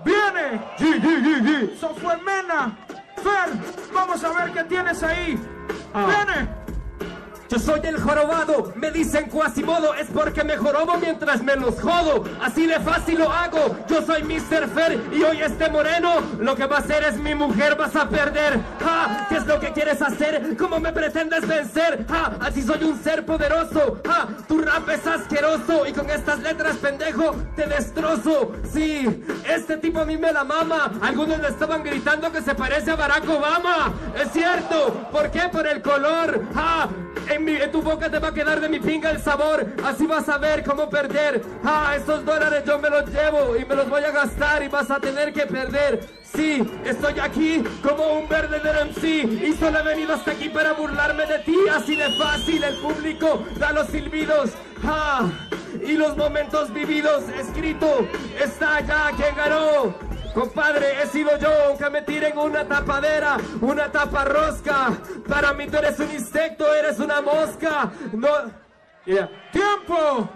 [0.04, 0.60] Viene.
[0.78, 1.94] G, G, G, G.
[1.96, 2.78] Fue Mena.
[3.16, 3.50] Fer,
[3.92, 5.38] vamos a ver qué tienes ahí.
[5.92, 6.06] Ah.
[6.06, 6.59] Viene.
[7.50, 12.22] Yo soy el jorobado, me dicen cuasimodo, es porque me jorobo mientras me los jodo.
[12.40, 14.68] Así de fácil lo hago, yo soy Mr.
[14.72, 18.08] Fer y hoy este moreno lo que va a hacer es mi mujer, vas a
[18.08, 18.60] perder.
[18.78, 20.56] Ja, ¿qué es lo que quieres hacer?
[20.56, 22.06] ¿Cómo me pretendes vencer?
[22.08, 24.00] Ja, así soy un ser poderoso.
[24.06, 28.52] Ja, tu rap es asqueroso y con estas letras pendejo te destrozo.
[28.72, 30.92] Sí, este tipo a mí me la mama.
[31.02, 33.92] Algunos le estaban gritando que se parece a Barack Obama.
[34.16, 35.48] Es cierto, ¿por qué?
[35.50, 36.44] Por el color.
[36.54, 36.88] Ja,
[37.48, 39.66] en tu boca te va a quedar de mi pinga el sabor.
[39.84, 41.42] Así vas a ver cómo perder.
[41.64, 44.90] Ah, esos dólares yo me los llevo y me los voy a gastar y vas
[44.90, 46.06] a tener que perder.
[46.22, 51.26] Sí, estoy aquí como un verdadero MC y solo he venido hasta aquí para burlarme
[51.26, 51.56] de ti.
[51.72, 54.50] Así de fácil, el público da los silbidos.
[54.84, 55.28] Ah,
[55.82, 57.24] y los momentos vividos.
[57.38, 58.06] Escrito
[58.38, 60.09] está allá quien ganó.
[60.34, 64.90] Compadre, he sido yo, aunque me tiren una tapadera, una tapa rosca.
[65.28, 67.90] Para mí tú eres un insecto, eres una mosca.
[68.12, 68.28] No.
[69.04, 70.30] ¡Tiempo!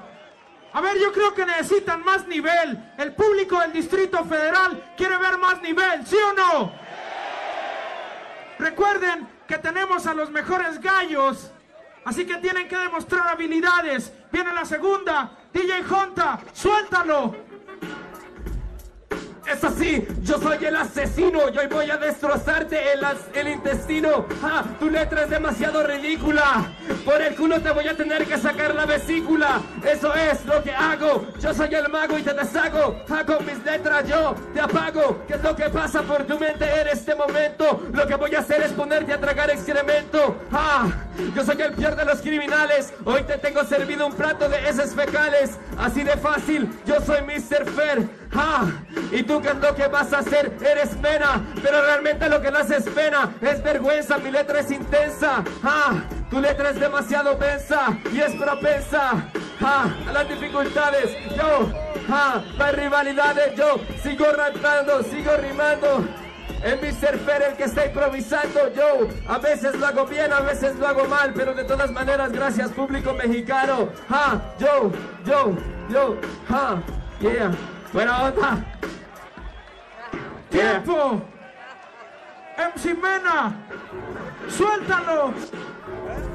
[0.72, 2.92] A ver, yo creo que necesitan más nivel.
[2.98, 6.72] El público del Distrito Federal quiere ver más nivel, ¿sí o no?
[8.58, 11.52] Recuerden que tenemos a los mejores gallos,
[12.04, 14.12] así que tienen que demostrar habilidades.
[14.32, 17.43] Viene la segunda, DJ Jonta, suéltalo.
[19.46, 23.00] Es así, yo soy el asesino y hoy voy a destrozarte el,
[23.34, 24.26] el intestino.
[24.40, 26.72] Ja, tu letra es demasiado ridícula.
[27.04, 29.60] Por el culo te voy a tener que sacar la vesícula.
[29.84, 31.26] Eso es lo que hago.
[31.40, 33.04] Yo soy el mago y te deshago.
[33.26, 35.22] Con mis letras yo te apago.
[35.26, 37.82] ¿Qué es lo que pasa por tu mente en este momento?
[37.92, 40.36] Lo que voy a hacer es ponerte a tragar excremento.
[40.52, 40.86] Ah,
[41.34, 42.92] yo soy el peor de los criminales.
[43.04, 45.58] Hoy te tengo servido un plato de heces fecales.
[45.78, 47.66] Así de fácil, yo soy Mr.
[47.70, 48.23] Fair.
[48.32, 48.70] Ah,
[49.12, 50.52] y tú qué es lo que vas a hacer?
[50.60, 54.18] Eres pena, pero realmente lo que no haces pena es vergüenza.
[54.18, 55.44] Mi letra es intensa.
[55.62, 59.30] Ah, tu letra es demasiado densa y es propensa.
[59.60, 61.10] Ah, a las dificultades.
[61.36, 61.70] Yo,
[62.08, 63.54] ah, no hay rivalidades.
[63.54, 66.04] Yo sigo rapando, sigo rimando.
[66.64, 67.18] Es Mr.
[67.18, 69.08] Fer el que está improvisando yo.
[69.28, 72.70] A veces lo hago bien, a veces lo hago mal, pero de todas maneras, gracias
[72.70, 73.90] público mexicano.
[74.08, 74.90] Ja, yo,
[75.26, 75.52] yo,
[75.90, 76.16] yo,
[76.48, 76.82] ja,
[77.20, 77.52] yeah.
[77.94, 78.58] Buena onda.
[80.50, 81.22] ¡Tiempo!
[82.58, 83.54] MC Mena,
[84.48, 85.32] suéltalo.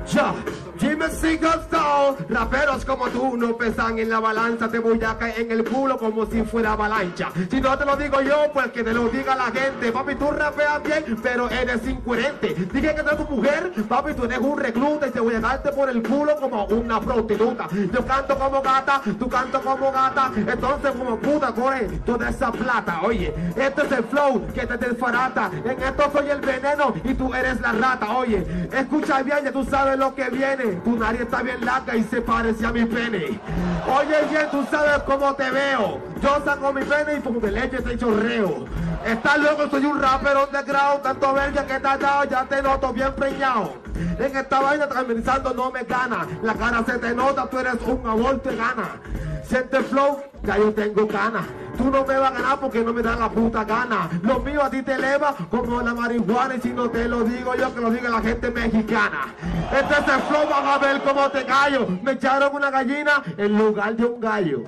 [0.08, 0.34] Ya,
[0.80, 5.52] Jimmy Stone, raperos como tú no pesan en la balanza, te voy a caer en
[5.52, 7.32] el culo como si fuera avalancha.
[7.50, 9.92] Si no te lo digo yo, pues que te lo diga la gente.
[9.92, 12.56] Papi, tú rapeas bien, pero eres incoherente.
[12.72, 15.90] Dije que tu mujer, papi, tú eres un recluta y te voy a darte por
[15.90, 17.68] el culo como una prostituta.
[17.92, 23.02] Yo canto como gata, tú canto como gata, entonces como puta coge toda esa plata.
[23.04, 25.52] Oye, esto es el flow que te desfarata.
[25.54, 28.12] En esto soy el veneno y tú eres la rata.
[28.16, 30.69] Oye, escucha bien, ya tú sabes lo que viene.
[30.84, 33.40] Tu nariz está bien larga y se parece a mi pene.
[33.88, 36.00] Oye bien, tú sabes cómo te veo.
[36.22, 38.66] Yo saco mi pene y como de leche te chorreo.
[39.06, 42.94] Estás loco, soy un rapper underground, tanto verga que te has dado, ya te noto
[42.94, 43.74] bien preñado.
[43.96, 46.28] En esta vaina tranquilizando no me gana.
[46.44, 49.02] La cara se te nota, tú eres un aborto y gana.
[49.44, 51.46] Siente flow, ya yo tengo ganas.
[51.80, 54.10] Tú no me vas a ganar porque no me da la puta gana.
[54.22, 57.56] Lo mío a ti te eleva como la marihuana y si no te lo digo
[57.56, 59.34] yo, que lo diga la gente mexicana.
[59.72, 61.88] Este es el flow, van a ver cómo te callo.
[62.04, 64.64] Me echaron una gallina en lugar de un gallo.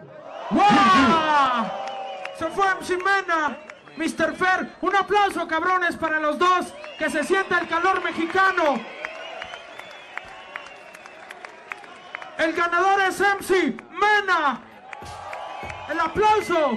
[0.51, 0.61] ¡Wow!
[2.39, 3.57] Se fue MC Mena.
[3.97, 4.33] Mr.
[4.33, 6.73] Fer, un aplauso cabrones para los dos.
[6.97, 8.79] Que se sienta el calor mexicano.
[12.37, 14.61] El ganador es MC Mena.
[15.89, 16.71] El aplauso.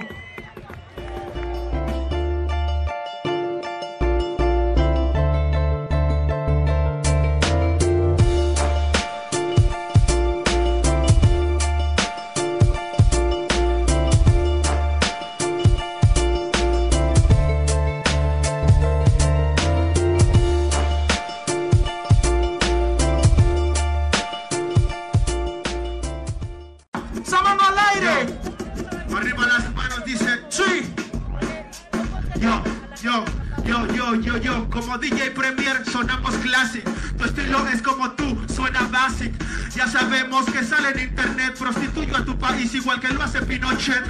[39.97, 44.03] Sabemos que sale en internet, prostituyo a tu país igual que lo hace Pinochet.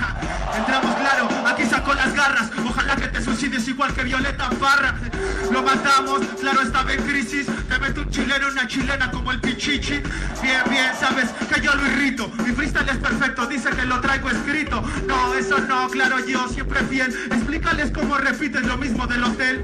[0.58, 2.50] Entramos claro, aquí sacó las garras.
[2.68, 4.96] Ojalá que te suicides igual que Violeta Parra.
[5.52, 7.46] Lo matamos, claro estaba en crisis.
[7.70, 10.02] Te mete un chileno, una chilena como el Pichichi.
[10.42, 12.32] Bien, bien, sabes que yo lo irrito.
[12.44, 14.84] Mi freestyle es perfecto, dice que lo traigo escrito.
[15.08, 17.14] No, eso no, claro, yo siempre bien.
[17.32, 19.64] Explícales cómo repites lo mismo del hotel.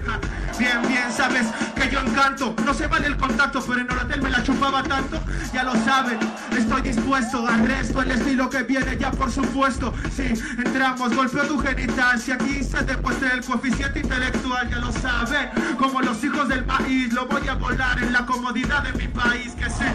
[0.59, 1.47] Bien, bien, sabes
[1.81, 2.55] que yo encanto.
[2.65, 5.19] No se vale el contacto, pero en el hotel me la chupaba tanto.
[5.53, 6.19] Ya lo saben,
[6.55, 7.47] estoy dispuesto.
[7.47, 9.93] Arresto el estilo que viene ya, por supuesto.
[10.15, 12.19] Sí, entramos, golpeo tu genital.
[12.19, 15.49] Si aquí se demuestra el coeficiente intelectual, ya lo saben.
[15.77, 19.53] Como los hijos del maíz, lo voy a volar en la comodidad de mi país.
[19.53, 19.85] Que sí.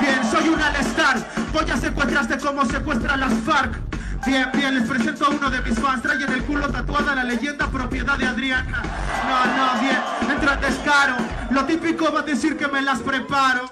[0.00, 1.26] Bien, soy un alestar.
[1.52, 3.85] Voy a secuestrarte como secuestran las FARC.
[4.24, 6.02] Bien, bien, les presento a uno de mis fans.
[6.02, 8.82] Trae en el culo tatuada la leyenda propiedad de Adriana.
[9.28, 9.98] No, no, bien,
[10.30, 11.16] entra en descaro.
[11.50, 13.70] Lo típico va a decir que me las preparo.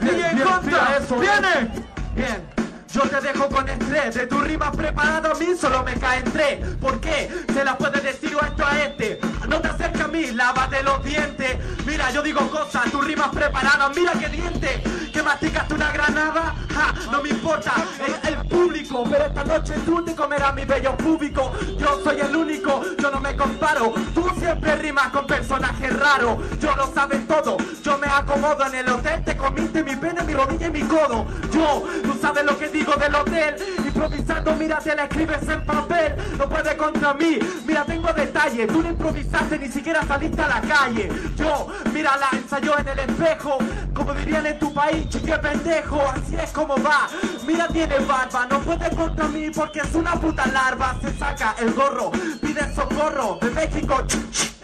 [0.00, 1.86] DJ bien, Contra, mira eso, viene.
[2.14, 2.58] Bien.
[2.92, 6.66] Yo te dejo con estrés, de tu rima preparado a mí solo me caen tres.
[6.80, 7.30] ¿Por qué?
[7.52, 9.20] Se la puede decir o esto a este.
[9.48, 11.56] No te acerques a mí, lávate los dientes.
[11.86, 14.82] Mira, yo digo cosas, tu rimas preparadas, mira qué diente.
[15.12, 17.72] Que masticaste una granada, ja, no me importa,
[18.06, 19.04] es el público.
[19.10, 21.50] Pero esta noche tú te comerás mi bello público.
[21.78, 23.94] Yo soy el único, yo no me comparo.
[24.14, 26.38] Tú siempre rimas con personajes raros.
[26.60, 29.24] Yo lo sabes todo, yo me acomodo en el hotel.
[29.24, 31.26] Te comiste mi pene, mi rodilla y mi codo.
[31.52, 33.56] Yo, tú sabes lo que digo del hotel.
[33.98, 37.36] Improvisando, mira, te la escribes en papel, no puede contra mí.
[37.66, 41.08] Mira, tengo detalle, tú no improvisaste, ni siquiera saliste a la calle.
[41.36, 43.58] Yo, mira, la ensayó en el espejo,
[43.92, 47.08] como dirían en tu país, chique pendejo, así es como va.
[47.44, 50.96] Mira, tiene barba, no puede contra mí porque es una puta larva.
[51.02, 54.04] Se saca el gorro, pide socorro de México,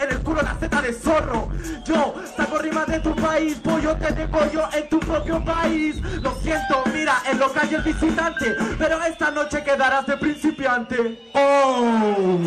[0.05, 1.49] en el culo la zeta de zorro.
[1.85, 6.01] Yo saco rimas de tu país, pollo te dejo yo en tu propio país.
[6.23, 11.31] Lo siento, mira, en lo calle el visitante, pero esta noche quedarás de principiante.
[11.35, 12.39] ¡Oh!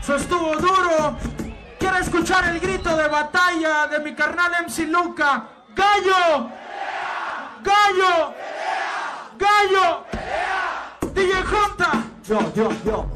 [0.00, 1.16] Eso estuvo duro.
[1.78, 5.48] Quiero escuchar el grito de batalla de mi carnal MC Luca.
[5.74, 6.50] ¡Gallo!
[7.62, 8.34] ¡Gallo!
[9.38, 10.04] ¡Gallo!
[11.14, 11.90] DJ Junta.
[12.24, 13.06] Yo, yo, yo.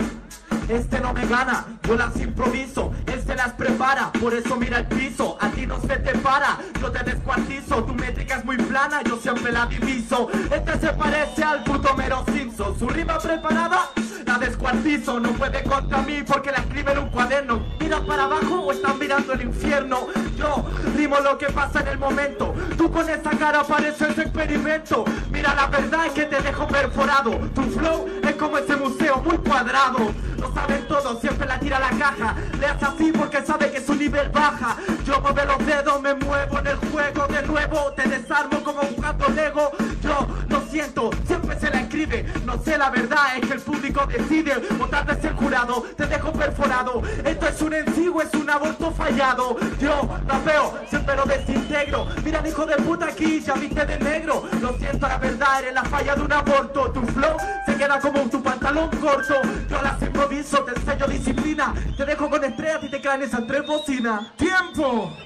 [0.69, 4.87] Este no me gana, yo las improviso, él se las prepara, por eso mira el
[4.87, 9.03] piso, a ti no se te para, yo te descuartizo, tu métrica es muy plana,
[9.03, 13.91] yo siempre la diviso, este se parece al puto Mero Simpson, su rima preparada,
[14.27, 18.61] la descuartizo, no puede contra mí porque la escribe en un cuaderno, mira para abajo
[18.61, 20.07] o están mirando el infierno,
[20.37, 20.65] yo
[20.97, 25.67] rimo lo que pasa en el momento, tú con esa cara pareces experimento, mira la
[25.67, 30.53] verdad es que te dejo perforado, tu flow es como ese museo muy cuadrado, lo
[30.55, 32.35] saben todos, siempre la tira a la caja.
[32.59, 34.77] Le hace así porque sabe que su nivel baja.
[35.05, 37.93] Yo muevo los dedos, me muevo en el juego de nuevo.
[37.97, 39.71] Te desarmo como gato Lego.
[40.03, 42.27] Yo lo siento, siempre se la escribe.
[42.45, 44.55] No sé la verdad, es que el público decide.
[44.81, 47.03] O tal vez el jurado te dejo perforado.
[47.25, 49.57] Esto es un encigo, es un aborto fallado.
[49.81, 52.07] Yo rapeo, siempre lo desintegro.
[52.25, 54.45] Mira, hijo de puta aquí, ya viste de negro.
[54.61, 56.91] Lo siento, la verdad, eres la falla de un aborto.
[56.93, 59.35] Tu flow se queda como tu pantalón corto.
[59.69, 61.62] Yo las improviso, te enseño disciplina.
[61.97, 64.35] Te dejo con estrellas y te caen esas tres bocinas.
[64.37, 65.17] ¡Tiempo!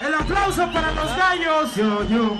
[0.00, 1.74] El aplauso para los gallos.
[1.76, 2.36] Yo, yo,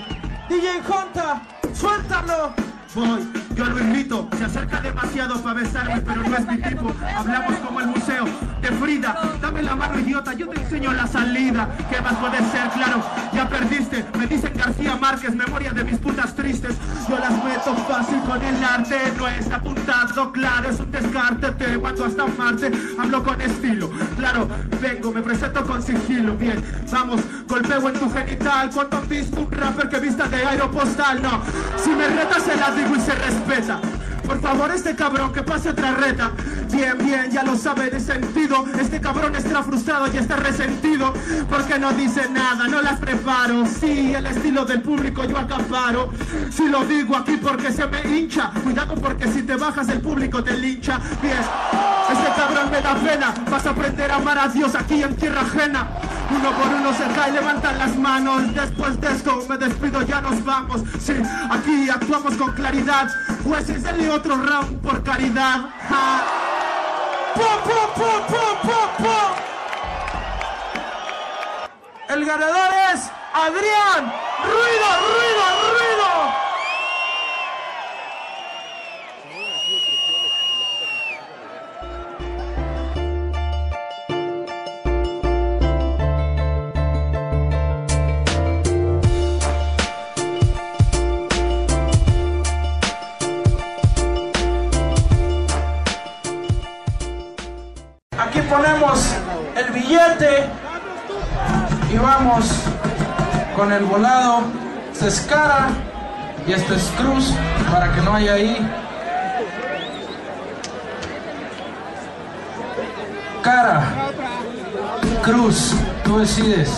[0.49, 1.41] DJ Junta,
[1.73, 2.53] suéltalo.
[2.93, 4.27] voy, yo lo irrito.
[4.37, 6.93] Se acerca demasiado para besarme, pero no es mi tipo.
[7.15, 9.15] Hablamos como el de Frida.
[9.41, 11.69] Dame la mano, idiota, yo te enseño la salida.
[11.89, 12.69] ¿Qué más puede ser?
[12.73, 13.01] Claro,
[13.33, 14.05] ya perdiste.
[14.17, 16.75] Me dicen García Márquez, memoria de mis putas tristes.
[17.07, 18.97] Yo las meto fácil con el arte.
[19.17, 21.51] No es apuntado, claro, es un descarte.
[21.51, 22.71] Te mato hasta Marte.
[22.99, 23.89] Hablo con estilo.
[24.17, 24.49] Claro,
[24.81, 26.35] vengo, me presento con sigilo.
[26.35, 28.69] Bien, vamos, golpeo en tu genital.
[28.73, 31.21] ¿Cuánto han visto un rapper que vista de aeropostal?
[31.21, 31.41] No,
[31.77, 33.79] si me retas se las digo y se respeta.
[34.25, 36.31] Por favor, este cabrón que pase otra reta.
[36.71, 38.65] Bien, bien, ya lo sabe de sentido.
[38.79, 41.13] Este cabrón está frustrado y está resentido.
[41.49, 43.65] Porque no dice nada, no las preparo.
[43.65, 46.11] Sí, el estilo del público yo acaparo.
[46.49, 48.51] Si lo digo aquí porque se me hincha.
[48.63, 50.99] Cuidado porque si te bajas el público te lincha.
[51.21, 51.37] Bien,
[52.11, 53.33] este cabrón me da pena.
[53.49, 55.87] Vas a aprender a amar a Dios aquí en tierra ajena.
[56.31, 58.53] Uno por uno se cae, levantan las manos.
[58.55, 60.81] Después de esto me despido, ya nos vamos.
[60.99, 61.13] Sí,
[61.51, 63.09] aquí actuamos con claridad.
[63.43, 65.69] Jueces, denle otro round por caridad.
[65.89, 66.23] Ja.
[67.33, 69.31] ¡Pum, pum, pum, pum, pum, pum!
[72.09, 74.13] El ganador es Adrián.
[74.43, 76.02] ¡Ruido, ruido, ruido!
[101.91, 102.45] y vamos
[103.55, 104.43] con el volado.
[104.91, 105.67] Esta escara
[106.47, 107.33] y esta es cruz
[107.71, 108.69] para que no haya ahí.
[113.41, 113.83] Cara,
[115.23, 116.69] cruz, tú decides.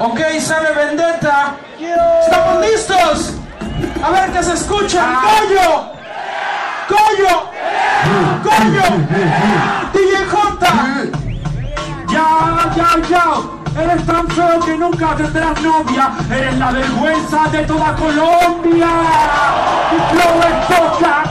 [0.00, 1.54] Ok, sale Vendetta.
[2.24, 3.34] ¿Estamos listos?
[4.02, 5.20] A ver que se escucha.
[5.22, 5.92] ¡Coyo!
[6.88, 7.50] ¡Coyo!
[8.42, 8.82] ¡Coyo!
[9.92, 11.18] DJ J.
[12.08, 13.82] Ya, ya, ya.
[13.82, 16.10] Eres tan feo que nunca tendrás novia.
[16.30, 18.88] Eres la vergüenza de toda Colombia.
[19.92, 21.24] Es poca.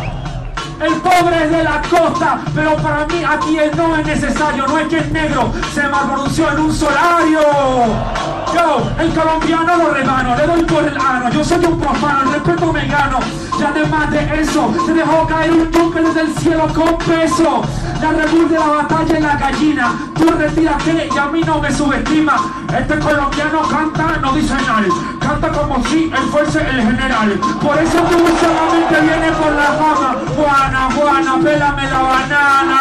[0.80, 4.68] El pobre es de la costa, pero para mí aquí el no es necesario.
[4.68, 8.35] No es que el negro se malpronunció en un solario.
[8.54, 11.30] Yo, el colombiano lo rebano, le doy por el ano.
[11.32, 13.20] Yo soy un profano, respeto me gano.
[13.60, 17.62] Y además de eso, se dejó caer un toque desde el cielo con peso.
[18.02, 19.94] La rebus de la batalla en la gallina.
[20.14, 22.36] Tú retírate y a mí no me subestima.
[22.78, 24.84] Este colombiano canta, no dice nada.
[25.20, 27.40] Canta como si él fuese el general.
[27.62, 30.16] Por eso tú solamente vienes por la fama.
[30.36, 32.80] Juana, Juana, pélame la banana.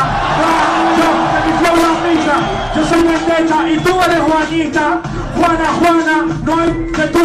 [0.98, 2.36] Yo, de mi la mica.
[2.74, 5.00] Yo soy vendetta y tú eres Juanita.
[5.36, 7.18] Juana, Juana, no hay que tú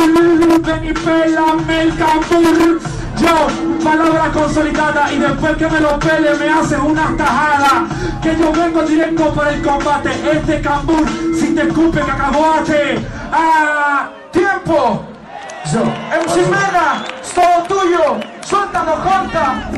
[0.63, 2.79] ven y pélame el cambur.
[3.19, 7.85] Yo, palabra consolidada y después que me lo pele me hacen una tajada.
[8.21, 10.09] Que yo vengo directo por el combate.
[10.31, 11.05] Este cambur,
[11.37, 12.99] si te escupe cacahuate.
[13.31, 14.09] ¡Ah!
[14.31, 15.05] ¡Tiempo!
[15.71, 15.83] Yo.
[16.13, 18.19] Es todo tuyo.
[18.41, 19.69] Suéltalo, corta.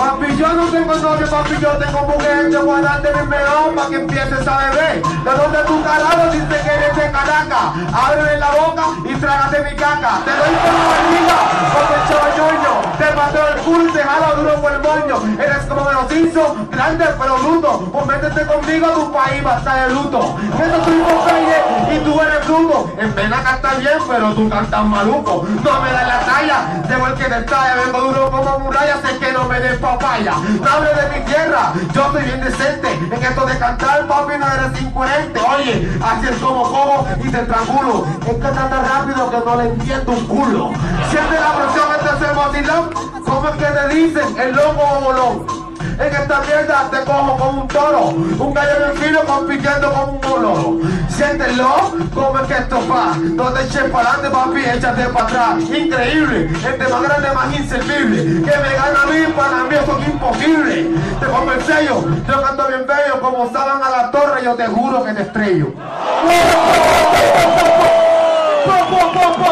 [0.00, 3.88] Papi, yo no tengo novio, papi, yo tengo mujer, yo voy darte mi melón para
[3.90, 5.02] que empieces a beber.
[5.02, 7.76] ¿De dónde tu carajo dice que eres de Caracas?
[7.92, 10.22] Ábrele la boca y trágate mi caca.
[10.24, 11.38] Te doy por la barriga,
[11.74, 12.72] como el chavalloño.
[12.96, 15.38] Te mató el culo y te jalo duro por el moño.
[15.38, 17.90] Eres como de los grande pero bruto.
[17.92, 20.36] Pues métete conmigo a tu país, va a estar de luto.
[20.82, 22.90] Soy Popeye y tú eres bruto.
[22.98, 25.46] En pena cantas bien, pero tú cantas maluco.
[25.46, 27.74] No me das la talla, llevo el que te talla.
[27.84, 30.34] Vengo duro como muralla, sé que no me des papaya.
[30.34, 32.92] Hables de mi tierra, yo soy bien decente.
[32.92, 35.40] En esto de cantar, papi, no eres incoherente.
[35.40, 38.06] Oye, así es como cojo y te tranquilo.
[38.22, 40.70] Es que tan rápido que no le entiendo un culo.
[41.10, 42.90] Siente la presión, este es el motilón.
[43.24, 45.69] ¿Cómo es que te dicen el loco o bolón?
[45.80, 50.20] En esta mierda te cojo como un toro, un gallo en filo compitiendo como un
[50.20, 50.78] bolo.
[51.08, 53.16] Siéntelo, como es que esto va.
[53.16, 55.62] No te eches para adelante, papi, échate para atrás.
[55.62, 58.42] Increíble, este más grande, más inservible.
[58.42, 60.90] Que me gana a mí, para mí eso es imposible.
[61.18, 64.66] Te pongo el sello, yo canto bien bello, como salgan a la torre, yo te
[64.66, 65.66] juro que te estrello.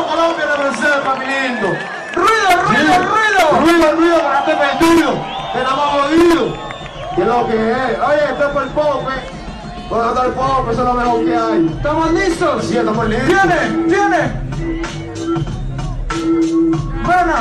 [0.09, 1.69] Colombia representa, papi lindo.
[2.15, 3.29] Ruido, ruido, ruido.
[3.61, 5.38] Ruido, ruido, para este perdido.
[5.53, 6.57] Que no hemos jodido.
[7.17, 7.99] Que lo que es.
[8.01, 9.39] Oye, esto es por el pop, eh.
[9.89, 11.67] Por otro el pop, eso es lo mejor que hay.
[11.77, 12.65] ¿Estamos listos?
[12.65, 13.29] Sí, estamos listos.
[13.29, 13.87] ¡Viene!
[13.87, 14.49] ¡Viene!
[17.09, 17.41] Mena,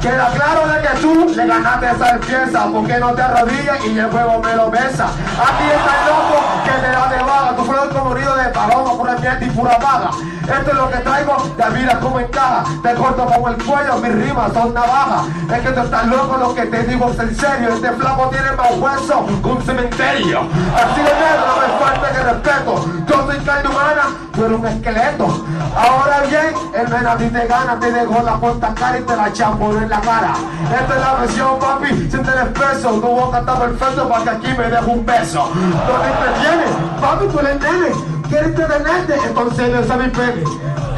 [0.00, 4.10] Queda claro de que tú le ganaste esa pieza porque no te arrodillas y el
[4.10, 5.06] juego me lo besa.
[5.06, 7.56] Aquí está el loco que te da de vaga.
[7.56, 10.10] Tu flor como herido de paloma, pura mierda y pura vaga.
[10.48, 12.64] Esto es lo que traigo, te mira como encaja.
[12.82, 15.26] Te corto como el cuello, mis rimas son navajas.
[15.52, 17.68] Es que tú estás loco, lo que te digo es en serio.
[17.74, 20.40] Este flaco tiene más hueso que un cementerio.
[20.74, 22.84] Así de negro, me falta que respeto.
[23.06, 24.02] Yo soy carne humana,
[24.38, 25.44] eres un esqueleto.
[25.76, 29.70] Ahora bien, el men te gana, te dejo la puerta cara y te la champo
[29.72, 30.32] en la cara.
[30.80, 32.90] Esta es la versión, papi, siente el espeso.
[32.92, 35.50] Tu boca está perfecto para que aquí me dejo un beso.
[35.54, 36.70] No te entretienes,
[37.00, 38.17] papi, tú eres nene.
[38.28, 39.14] ¿Quieres entretenerte?
[39.26, 40.42] Entonces no mi pene.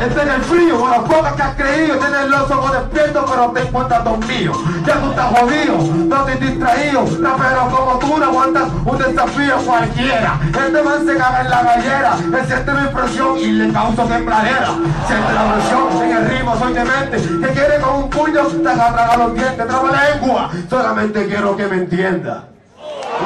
[0.01, 1.97] Este es el frío, con las pocas que has creído.
[1.99, 4.53] Tienes los ojos despiertos, pero te encuentras dormido.
[4.87, 5.77] Ya tú estás jodido,
[6.07, 7.05] no te distraído.
[7.05, 10.41] Pero como tú no aguantas un desafío cualquiera.
[10.49, 12.17] Este man se caga en la gallera.
[12.19, 14.69] Él siente mi presión y le causo tembladera.
[15.07, 17.17] Siente la presión en el ritmo, soy demente.
[17.19, 19.69] Que quiere con un puño, te agarra los dientes.
[19.69, 22.45] Traba la lengua, solamente quiero que me entienda.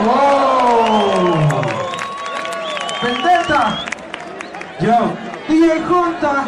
[0.05, 1.63] ¡Oh!
[3.01, 3.84] Vendetta.
[4.81, 5.17] Yo.
[5.49, 6.45] DJ Junta.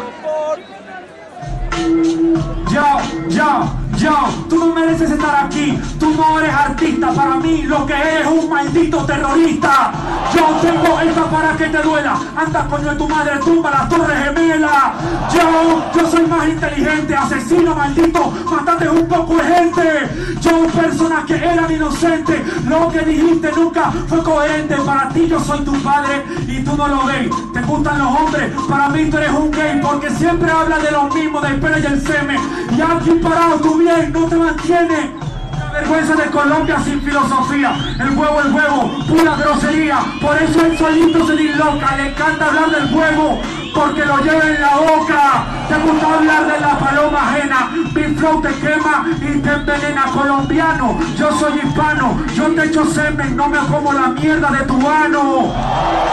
[2.69, 4.13] Yo, yo, yo,
[4.47, 8.49] tú no mereces estar aquí, tú no eres artista, para mí lo que es un
[8.49, 9.91] maldito terrorista.
[10.35, 14.17] Yo tengo esta para que te duela, anda coño de tu madre, tumba las torres
[14.23, 14.93] gemelas.
[15.33, 20.09] Yo, yo soy más inteligente, asesino maldito, mataste un poco de gente.
[20.41, 24.75] Yo, personas que eran inocentes, lo que dijiste nunca fue coherente.
[24.75, 27.29] Para ti yo soy tu padre y tú no lo ves.
[27.53, 31.03] Te gustan los hombres, para mí tú eres un gay, porque siempre hablas de lo
[31.09, 32.39] mismo, del pelo y el semen.
[32.77, 35.09] Y aquí parado tú no te mantienes.
[35.57, 37.73] La vergüenza de Colombia sin filosofía.
[37.99, 39.99] El huevo, el huevo, pura grosería.
[40.21, 41.95] Por eso el solito se disloca.
[41.95, 43.39] Le encanta hablar del huevo
[43.73, 45.45] porque lo lleva en la boca.
[45.69, 47.69] Te gusta hablar de la paloma ajena.
[47.95, 50.05] Mi flow te quema y te envenena.
[50.13, 52.17] Colombiano, yo soy hispano.
[52.35, 55.53] Yo te echo semen, no me como la mierda de tu ano.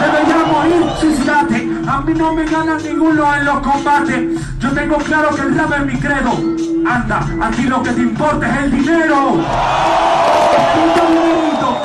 [0.00, 1.68] Debería morir, suicidate.
[1.88, 4.40] A mí no me gana ninguno en los combates.
[4.60, 6.73] Yo tengo claro que el rap es mi credo.
[6.86, 9.16] Anda, a ti lo que te importa es el dinero.
[10.74, 11.78] Puto dinerito.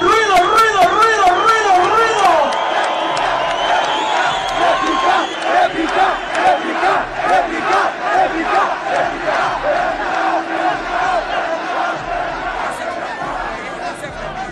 [0.00, 2.30] Ruido, ruido, ruido, ruido, ruido.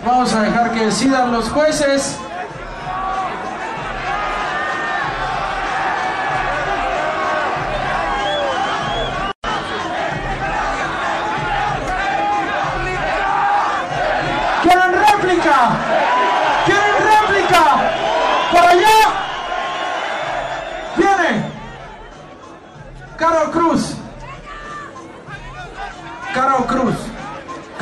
[0.03, 2.17] Vamos a dejar que decidan los jueces.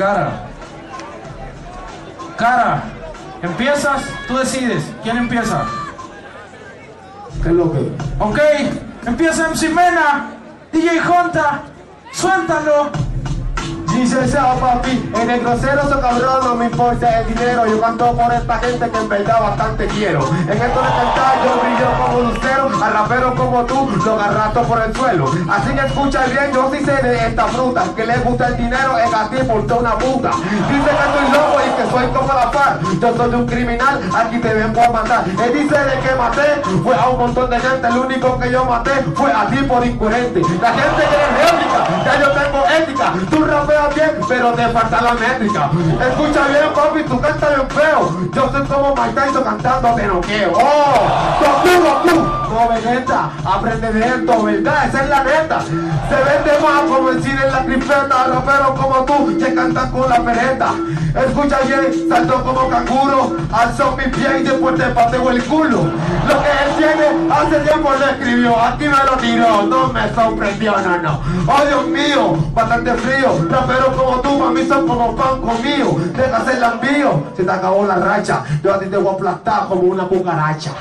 [0.09, 0.31] Cara.
[2.35, 2.83] Cara.
[3.43, 4.01] ¿Empiezas?
[4.27, 4.83] Tú decides.
[5.03, 5.65] ¿Quién empieza?
[7.43, 7.91] ¿Qué es lo que?
[8.17, 8.39] Ok,
[9.05, 10.31] empieza MC Mena,
[10.71, 11.61] DJ Jonta,
[12.11, 12.89] suéltalo.
[13.99, 17.67] Dice Sao papi, en el grosero so cabrón no me importa el dinero.
[17.67, 20.25] Yo canto por esta gente que en verdad bastante quiero.
[20.25, 24.81] En esto de cantar yo brillo como lucero A raperos como tú lo agarrato por
[24.81, 25.25] el suelo.
[25.49, 27.83] Así que escucha bien, yo sí sé de esta fruta.
[27.93, 30.31] Que le gusta el dinero es a ti por una puta.
[30.31, 32.79] Dice que estoy loco y que soy como la par.
[33.01, 35.25] Yo soy un criminal, aquí te vengo a matar.
[35.27, 37.85] Él dice de que maté, fue a un montón de gente.
[37.85, 40.39] El único que yo maté fue a ti por incoherente.
[40.61, 43.13] La gente que es réplica, ya yo tengo ética.
[43.29, 43.88] Tú rapeas
[44.27, 45.71] pero te falta la métrica.
[46.01, 48.29] Escucha bien, papi, tú cantas bien feo.
[48.33, 50.53] Yo soy como Mike Tyson cantando te noqueo.
[50.55, 52.38] ¡Oh!
[52.49, 54.87] No, Vegeta, aprende de esto, ¿verdad?
[54.87, 55.61] Esa es la neta.
[55.61, 58.27] Se vende más como el cine en la cripeta.
[58.27, 60.73] Raperos como tú que cantan con la pereta.
[61.15, 63.37] Escucha bien, salto como canguro.
[63.51, 65.83] Alzo mi pie y después te pateo el culo.
[66.27, 68.59] Lo que él tiene, hace tiempo le escribió.
[68.59, 71.21] Aquí me lo tiró, no me sorprendió, no, no.
[71.47, 73.47] Oh, Dios mío, bastante frío.
[73.49, 75.99] Raperos como tú, mami, son como pan conmigo.
[76.15, 78.43] Deja hacer la envío, se te acabó la racha.
[78.63, 80.71] Yo a ti te voy a aplastar como una cucaracha.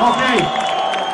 [0.00, 0.20] Ok,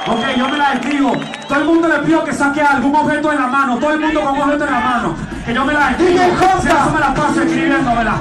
[0.06, 1.12] ok, yo me la escribo.
[1.48, 3.78] Todo el mundo le pido que saque algún objeto en la mano.
[3.78, 5.14] Todo el mundo con un objeto en la mano.
[5.44, 6.20] Que yo me la escribo.
[6.62, 8.14] Si eso me la paso escribiéndomela.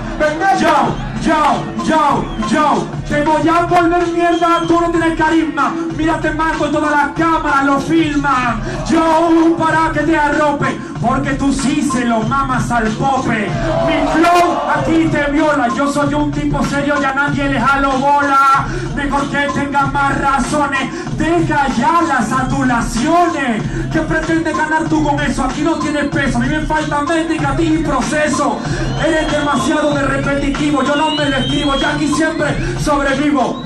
[0.59, 2.87] Yo, yo, yo, yo.
[3.07, 4.61] Te voy a volver mierda.
[4.67, 5.73] Tú no tienes carisma.
[5.95, 7.65] Mírate más con todas las cámaras.
[7.65, 8.61] Lo filman.
[8.89, 10.77] Yo, para que te arrope.
[11.01, 13.49] Porque tú sí se lo mamas al pope.
[13.87, 15.67] Mi flow aquí te viola.
[15.75, 18.65] Yo soy un tipo serio, ya nadie le jalo bola.
[18.95, 21.17] Mejor que tenga más razones.
[21.17, 23.63] Deja ya las adulaciones.
[23.91, 25.43] ¿Qué pretendes ganar tú con eso?
[25.43, 26.37] Aquí no tienes peso.
[26.37, 28.59] A mí me falta métrica, ti y proceso.
[29.05, 30.83] Eres demasiado de repetitivo.
[30.83, 31.75] Yo no me lo escribo.
[31.75, 33.63] Yo aquí siempre sobrevivo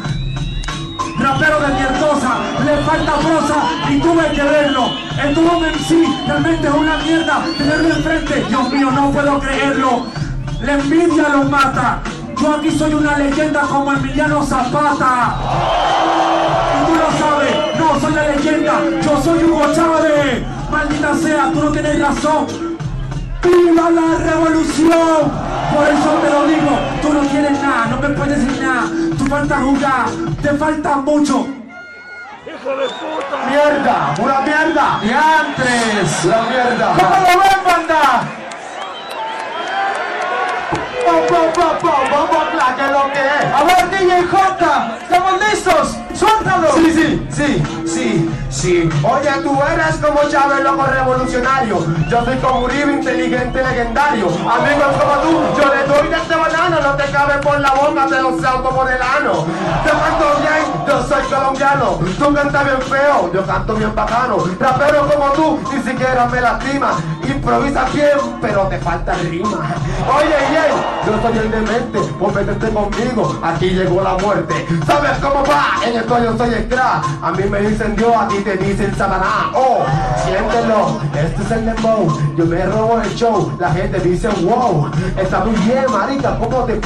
[1.19, 3.55] rapero de mierdosa, le falta prosa
[3.89, 4.91] y tuve que verlo.
[5.23, 8.45] El dúo MC realmente es una mierda tenerlo enfrente.
[8.47, 10.05] Dios mío, no puedo creerlo.
[10.61, 12.01] La envidia lo mata.
[12.39, 15.35] Yo aquí soy una leyenda como Emiliano Zapata.
[16.75, 20.45] Y tú lo sabes, no soy la leyenda, yo soy Hugo Chávez.
[20.69, 22.66] Maldita sea, tú no tienes razón.
[23.47, 25.31] ¡Viva la revolución!
[25.73, 28.87] Por eso te lo digo, tú no tienes nada, no me puedes decir nada,
[29.17, 30.05] tú falta jugar,
[30.41, 31.47] te falta mucho.
[33.49, 34.13] ¡Mierda!
[34.15, 34.99] ¡Pura mierda!
[35.01, 36.25] ¡Diantres!
[36.25, 36.95] ¡La mierda!
[36.97, 38.01] ¿Cómo lo ven, banda?
[41.05, 42.11] ¡Pum, pum, pum, pum!
[42.11, 43.53] ¡Vamos a que lo que es!
[43.53, 46.06] A ver, DJ J, ¿estamos listos?
[46.17, 46.73] ¡Suéltalo!
[46.73, 48.89] Sí, sí, sí, sí, sí.
[49.03, 51.85] Oye, tú eres como Chávez, loco revolucionario.
[52.09, 54.27] Yo soy como Uribe, inteligente, legendario.
[54.27, 56.36] Amigos como tú, yo le doy de banano.
[56.36, 56.36] No
[56.97, 59.45] te cabe por la boca, te lo salto por el ano.
[59.83, 61.99] Te canto bien, yo soy colombiano.
[62.17, 64.37] Tú cantas bien feo, yo canto bien bacano.
[64.59, 66.91] Rapero como tú, ni siquiera me lastima.
[67.23, 69.75] Improvisa bien, pero te falta rima.
[70.15, 70.67] Oye, yeah,
[71.05, 73.39] yo soy el demente, pues métete conmigo.
[73.43, 74.65] Aquí llegó la muerte.
[74.85, 75.85] ¿Sabes cómo va?
[75.85, 77.05] En esto yo soy crack.
[77.21, 79.51] A mí me dicen Dios, a ti te dicen Satanás.
[79.53, 79.85] Oh,
[80.23, 82.17] siéntelo, este es el dembow.
[82.35, 84.89] Yo me robo el show, la gente dice wow.
[85.17, 86.79] Está muy bien, marica, ¿cómo te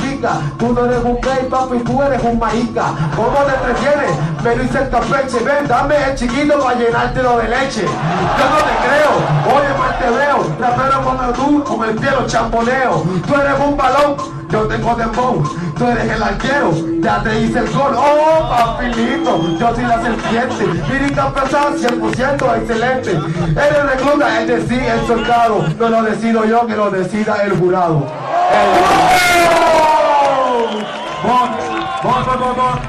[0.59, 2.93] Tú no eres un gay, papi, tú eres un marica.
[3.15, 4.11] ¿Cómo te entretienes?
[4.43, 7.81] Me dice el campeche, ven, dame el chiquito para llenártelo de leche.
[7.81, 10.55] Yo no te creo, oye, mal te veo.
[10.59, 13.03] Rapero como tú, con el pie lo champoneo.
[13.27, 14.15] Tú eres un balón,
[14.49, 15.43] yo tengo dembow.
[15.75, 16.71] Tú eres el arquero,
[17.01, 17.95] ya te hice el gol.
[17.97, 20.67] Oh, papilito, yo soy la serpiente.
[20.87, 23.19] Lírica pesada, 100% excelente.
[23.59, 25.65] Eres recluta, él decide el soldado.
[25.79, 28.05] No lo decido yo, que lo decida el jurado.
[31.21, 31.55] Bom,
[32.01, 32.79] bom, bom, bom, bom.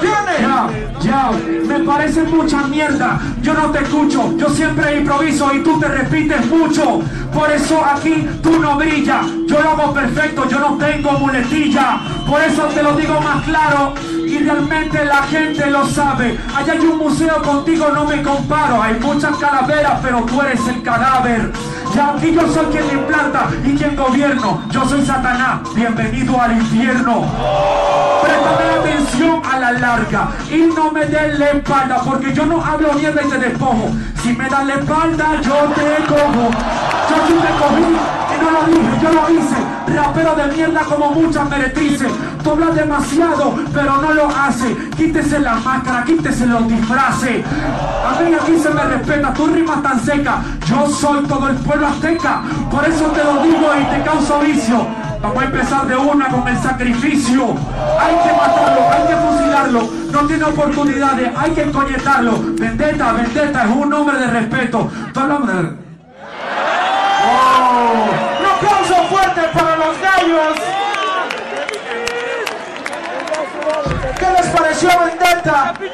[0.00, 1.30] Tiene, ya,
[1.66, 3.20] me parece mucha mierda.
[3.42, 7.00] Yo no te escucho, yo siempre improviso y tú te repites mucho.
[7.32, 9.26] Por eso aquí tú no brillas.
[9.46, 12.00] Yo lo hago perfecto, yo no tengo muletilla.
[12.28, 13.94] Por eso te lo digo más claro
[14.26, 16.38] y realmente la gente lo sabe.
[16.54, 18.82] Allá hay un museo contigo, no me comparo.
[18.82, 21.52] Hay muchas calaveras, pero tú eres el cadáver.
[21.94, 24.62] Ya aquí yo soy quien implanta y quien gobierno.
[24.70, 25.60] Yo soy Satanás.
[25.74, 27.26] Bienvenido al infierno.
[28.22, 32.92] Préstame atención a la larga y no me des la espalda porque yo no hablo
[32.92, 33.90] mierda y te despojo.
[34.22, 36.50] Si me das la espalda, yo te cojo.
[37.08, 37.96] Yo sí te cogí
[38.32, 39.56] y no lo dije, yo lo hice.
[39.94, 42.12] Rapero de mierda como muchas meretrices.
[42.42, 44.76] Tú hablas demasiado, pero no lo hace.
[44.96, 47.44] Quítese la máscara, quítese los disfraces.
[47.44, 50.42] A mí aquí se me respeta, tu rima tan seca.
[50.66, 54.86] Yo soy todo el pueblo azteca, por eso te lo digo y te causo vicio.
[55.22, 57.54] Vamos a empezar de una con el sacrificio.
[58.00, 59.88] Hay que matarlo, hay que fusilarlo.
[60.10, 62.40] No tiene oportunidades, hay que encoñetarlo.
[62.58, 64.90] Vendetta, Vendetta es un hombre de respeto.
[65.14, 65.48] Hablamos.
[67.24, 68.08] ¡Oh!
[68.40, 70.58] Un aplauso fuerte para los gallos.
[74.18, 75.74] ¿Qué les pareció Vendetta?
[75.78, 75.86] ¿Qué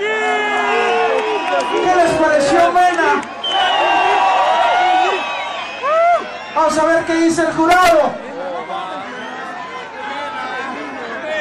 [1.97, 3.21] les pareció Mena?
[6.55, 8.28] Vamos a ver qué dice el jurado.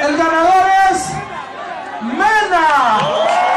[0.00, 1.12] El ganador es
[2.02, 3.47] Mena.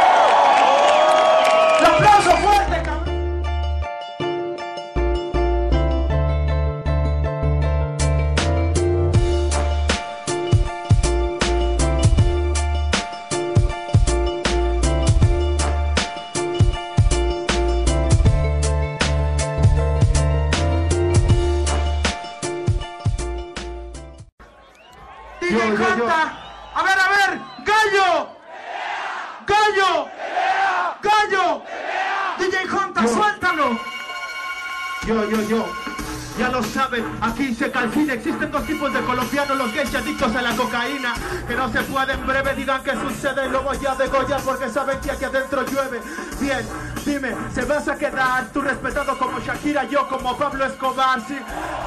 [42.80, 43.50] Que sucede.
[43.50, 46.02] Lo voy a degollar porque saben que aquí adentro llueve.
[46.40, 46.66] Bien,
[47.06, 51.20] dime, ¿se vas a quedar tú respetado como Shakira, yo como Pablo Escobar?
[51.28, 51.38] Sí,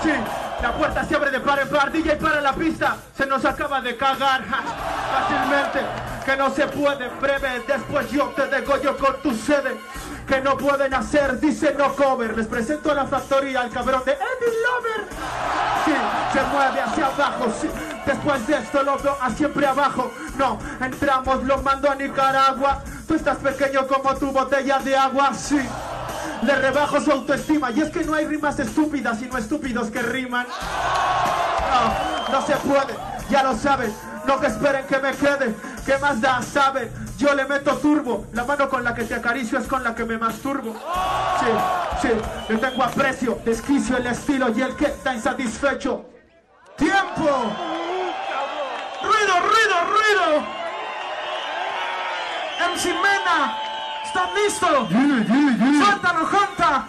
[0.02, 0.12] sí.
[0.62, 2.96] La puerta se abre de par en par, DJ para la pista.
[3.16, 5.80] Se nos acaba de cagar fácilmente.
[6.24, 7.62] Que no se puede breve.
[7.66, 9.78] Después yo te degollo con tu sede
[10.26, 12.36] que no pueden hacer, dice no cover.
[12.36, 15.08] Les presento a la factoría al cabrón de Eddie Lover.
[15.84, 15.92] Sí,
[16.32, 17.93] se mueve hacia abajo, sí.
[18.06, 20.10] Después de esto lo veo a siempre abajo.
[20.38, 22.82] No, entramos, lo mando a Nicaragua.
[23.06, 25.60] Tú estás pequeño como tu botella de agua, sí.
[26.42, 27.70] Le rebajo su autoestima.
[27.70, 30.46] Y es que no hay rimas estúpidas, sino estúpidos que riman.
[31.70, 32.94] No, no se puede,
[33.30, 33.94] ya lo saben.
[34.26, 35.54] No que esperen que me quede.
[35.84, 36.40] ¿Qué más da?
[36.42, 38.26] Saben, yo le meto turbo.
[38.32, 40.74] La mano con la que te acaricio es con la que me masturbo.
[41.40, 42.08] Sí, sí,
[42.48, 46.06] le tengo aprecio, desquicio el estilo y el que está insatisfecho.
[46.76, 47.93] ¡Tiempo!
[49.40, 50.46] ¡Ruido, ruido, ruido!
[52.72, 53.58] MC Mena,
[54.04, 54.88] ¿estás listo?
[54.88, 56.86] ¡Suéltalo, Jonta!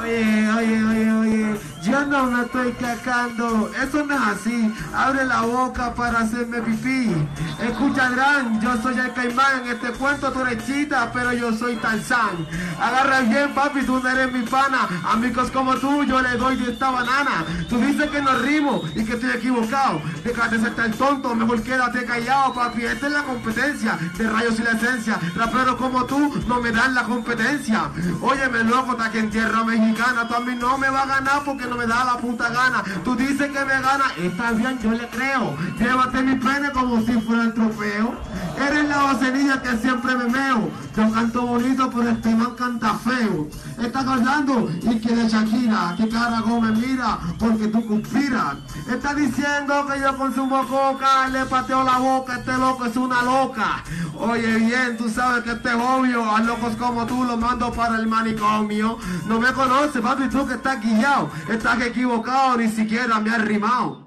[0.00, 5.42] Oye, oye, oye, oye, yo no me estoy cacando, eso no es así, abre la
[5.42, 7.14] boca para hacerme pipí.
[7.58, 11.76] Escucha, Gran, yo soy el caimán, en este cuento tú eres chita, pero yo soy
[11.76, 12.46] Tarzán.
[12.80, 16.72] Agarra bien, papi, tú no eres mi pana, amigos como tú, yo le doy de
[16.72, 17.44] esta banana.
[17.68, 21.62] Tú dices que no rimo y que estoy equivocado, déjate de ser tan tonto, mejor
[21.62, 25.18] quédate callado, papi, esta es la competencia de rayos y la esencia.
[25.34, 27.90] Raperos como tú no me dan la competencia.
[28.20, 31.42] Óyeme, loco, está que en tierra mexicana, tú a mí no me va a ganar
[31.44, 32.82] porque no me da la puta gana.
[33.04, 35.56] Tú dices que me gana, está bien, yo le creo.
[35.78, 38.14] Llévate mi pene como si fuera el trofeo.
[38.58, 40.68] Eres la bocenilla que siempre me meo.
[40.96, 43.48] Yo canto bonito, pero este man canta feo.
[43.80, 45.94] Está cantando y quiere Shakira.
[45.96, 47.18] ¿Qué carajo me mira?
[47.38, 48.56] Porque tú conspiras.
[48.88, 53.82] Está diciendo que yo consumo coca, le pateo la boca, este loco es una loca.
[54.18, 56.30] Oye bien, tú sabes que este es obvio.
[56.30, 58.98] A locos como tú los mando para el manicomio.
[59.26, 61.30] No me conoces, papi, tú que estás guillado.
[61.48, 64.06] Estás equivocado, ni siquiera me has rimado.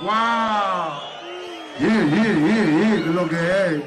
[0.00, 0.10] ¡Wow!
[1.78, 3.82] Yeah, yeah, yeah, yeah, lo que es.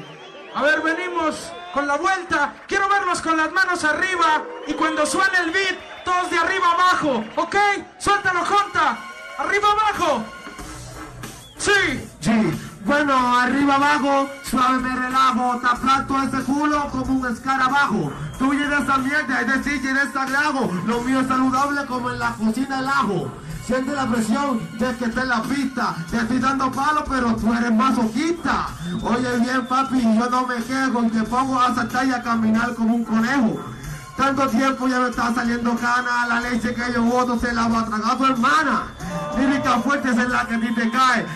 [0.54, 2.54] A ver, venimos con la vuelta.
[2.66, 4.42] Quiero verlos con las manos arriba.
[4.66, 7.24] Y cuando suene el beat, todos de arriba abajo.
[7.36, 7.56] ¿Ok?
[7.98, 8.98] Suéltalo, Jonta.
[9.38, 10.24] Arriba abajo.
[11.56, 12.08] Sí.
[12.20, 12.70] Sí.
[12.84, 18.10] Bueno, arriba abajo, suave me relajo, te aplasto ese culo como un escarabajo.
[18.38, 20.70] Tú llenas esa mierda, es decir, llenas sagrado.
[20.86, 23.30] Lo mío es saludable como en la cocina el ajo.
[23.70, 25.94] Siente la presión de que esté en la pista.
[26.10, 28.66] Te estoy dando palo, pero tú eres masoquista.
[29.00, 32.74] Oye bien, papi, yo no me quejo y te pongo a saltar y a caminar
[32.74, 33.60] como un conejo.
[34.16, 37.82] Tanto tiempo ya me está saliendo gana, la leche que yo voto se la va
[37.82, 38.82] a tragar tu hermana.
[39.38, 41.26] Lírica fuerte es en la que a ti te cae.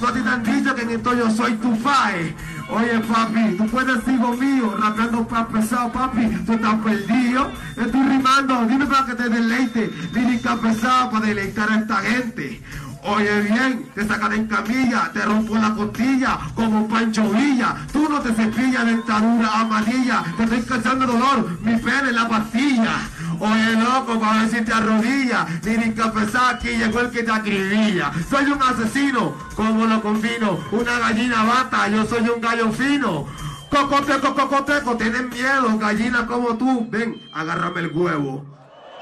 [0.00, 2.34] No a te han dicho que esto yo soy tu fae.
[2.74, 7.52] Oye papi, tú puedes hijo mío, rapeando para pesado papi, tú estás perdido.
[7.76, 9.90] Estoy rimando, dime para que te deleite.
[10.14, 12.62] Lírica pesada para deleitar a esta gente.
[13.04, 17.74] Oye bien, te sacan en camilla, te rompo la costilla como Pancho Villa.
[17.92, 23.00] Tú no te cepillas dentadura amarilla, te estoy causando dolor, mi pene en la pastilla.
[23.40, 28.12] Oye loco, para ver si te arrodillas, lírica pesada, aquí llegó el que te acribilla.
[28.30, 33.26] Soy un asesino, como lo combino, una gallina bata, yo soy un gallo fino.
[33.68, 38.44] Cocoteco, cocoteco, tienen miedo, gallina como tú, ven, agárrame el huevo.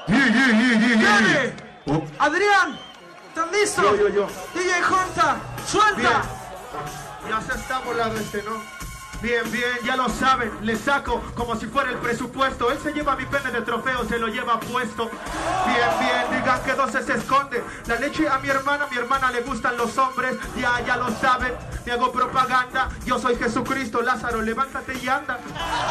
[0.07, 1.53] Yeah, yeah, yeah.
[1.85, 2.03] Oh.
[2.17, 2.90] Adrián.
[3.31, 3.85] ¿Están listos?
[3.85, 4.27] Yo, yo, yo.
[4.53, 4.83] DJ
[5.65, 5.95] suelta.
[5.95, 6.11] Bien.
[7.29, 8.61] Ya se está volado este, ¿no?
[9.21, 12.71] Bien, bien, ya lo saben, le saco como si fuera el presupuesto.
[12.71, 15.11] Él se lleva mi pene de trofeo, se lo lleva puesto.
[15.67, 17.63] Bien, bien, digan que 12 se esconde.
[17.85, 21.53] La leche a mi hermana, mi hermana le gustan los hombres, ya, ya lo saben.
[21.85, 25.37] Me hago propaganda, yo soy Jesucristo, Lázaro, levántate y anda.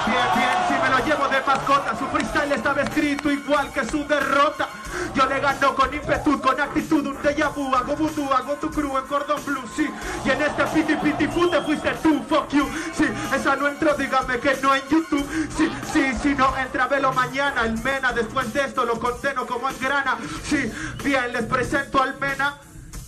[0.07, 4.05] Bien, bien, si me lo llevo de mascota, su freestyle estaba escrito igual que su
[4.09, 4.69] derrota.
[5.15, 8.97] Yo le gano con ímpetu, con actitud, un déjà vu, hago vudú, hago tu crew
[8.99, 9.89] en cordón blue, sí.
[10.25, 13.07] Y en este piti piti te fuiste tú, fuck you, sí.
[13.35, 15.27] Esa no entró, dígame que no en YouTube,
[15.57, 17.63] sí, sí, si no entra, velo mañana.
[17.65, 20.71] El Mena, después de esto lo condeno como en grana, sí.
[21.05, 22.57] Bien, les presento al Mena.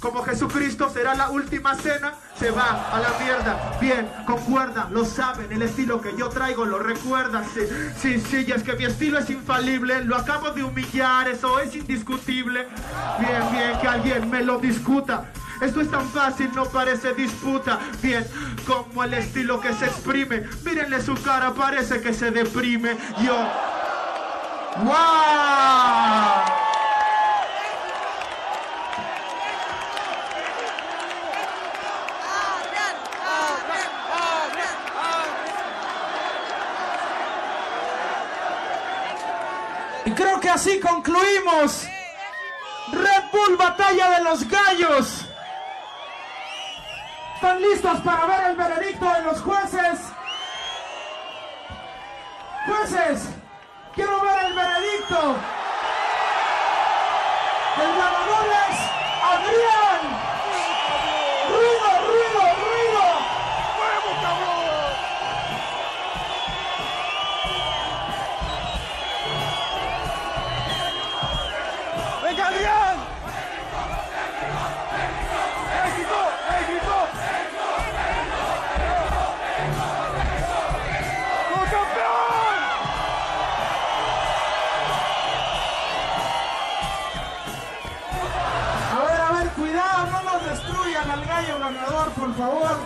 [0.02, 3.78] Como Jesucristo será la última cena, se va a la mierda.
[3.80, 7.44] Bien, concuerda, lo saben, el estilo que yo traigo lo recuerda.
[7.55, 7.60] Sí,
[7.97, 10.05] sí, sí, y es que mi estilo es infalible.
[10.05, 12.66] Lo acabo de humillar, eso es indiscutible.
[13.20, 15.30] Bien, bien, que alguien me lo discuta.
[15.62, 17.78] Esto es tan fácil, no parece disputa.
[18.02, 18.26] Bien,
[18.66, 20.43] como el estilo que se exprime.
[20.64, 22.97] Mírenle su cara, parece que se deprime.
[23.22, 23.36] Yo.
[24.82, 24.93] ¡Wow!
[40.06, 41.86] Y creo que así concluimos.
[42.90, 45.22] Red Bull Batalla de los Gallos.
[47.43, 49.98] ¿Están listos para ver el veredicto de los jueces?
[52.66, 53.28] Jueces,
[53.97, 55.35] quiero ver el veredicto.
[57.78, 58.47] El ganador
[59.24, 59.81] Adrián.
[92.43, 92.77] Favor.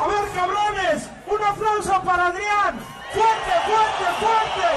[0.00, 2.78] A ver, cabrones, un aplauso para Adrián.
[3.12, 4.68] Fuerte, fuerte, fuerte.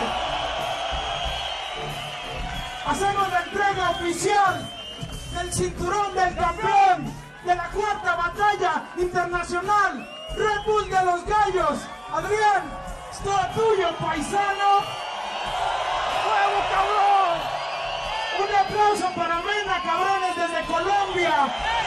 [2.88, 4.70] Hacemos la entrega oficial
[5.36, 7.14] del cinturón del campeón
[7.46, 11.78] de la cuarta batalla internacional Red Bull de los Gallos.
[12.12, 12.64] Adrián,
[13.12, 14.70] es todo tuyo, paisano.
[16.26, 17.38] ¡Huevo, cabrón!
[18.42, 21.83] Un aplauso para Mena, cabrones, desde Colombia.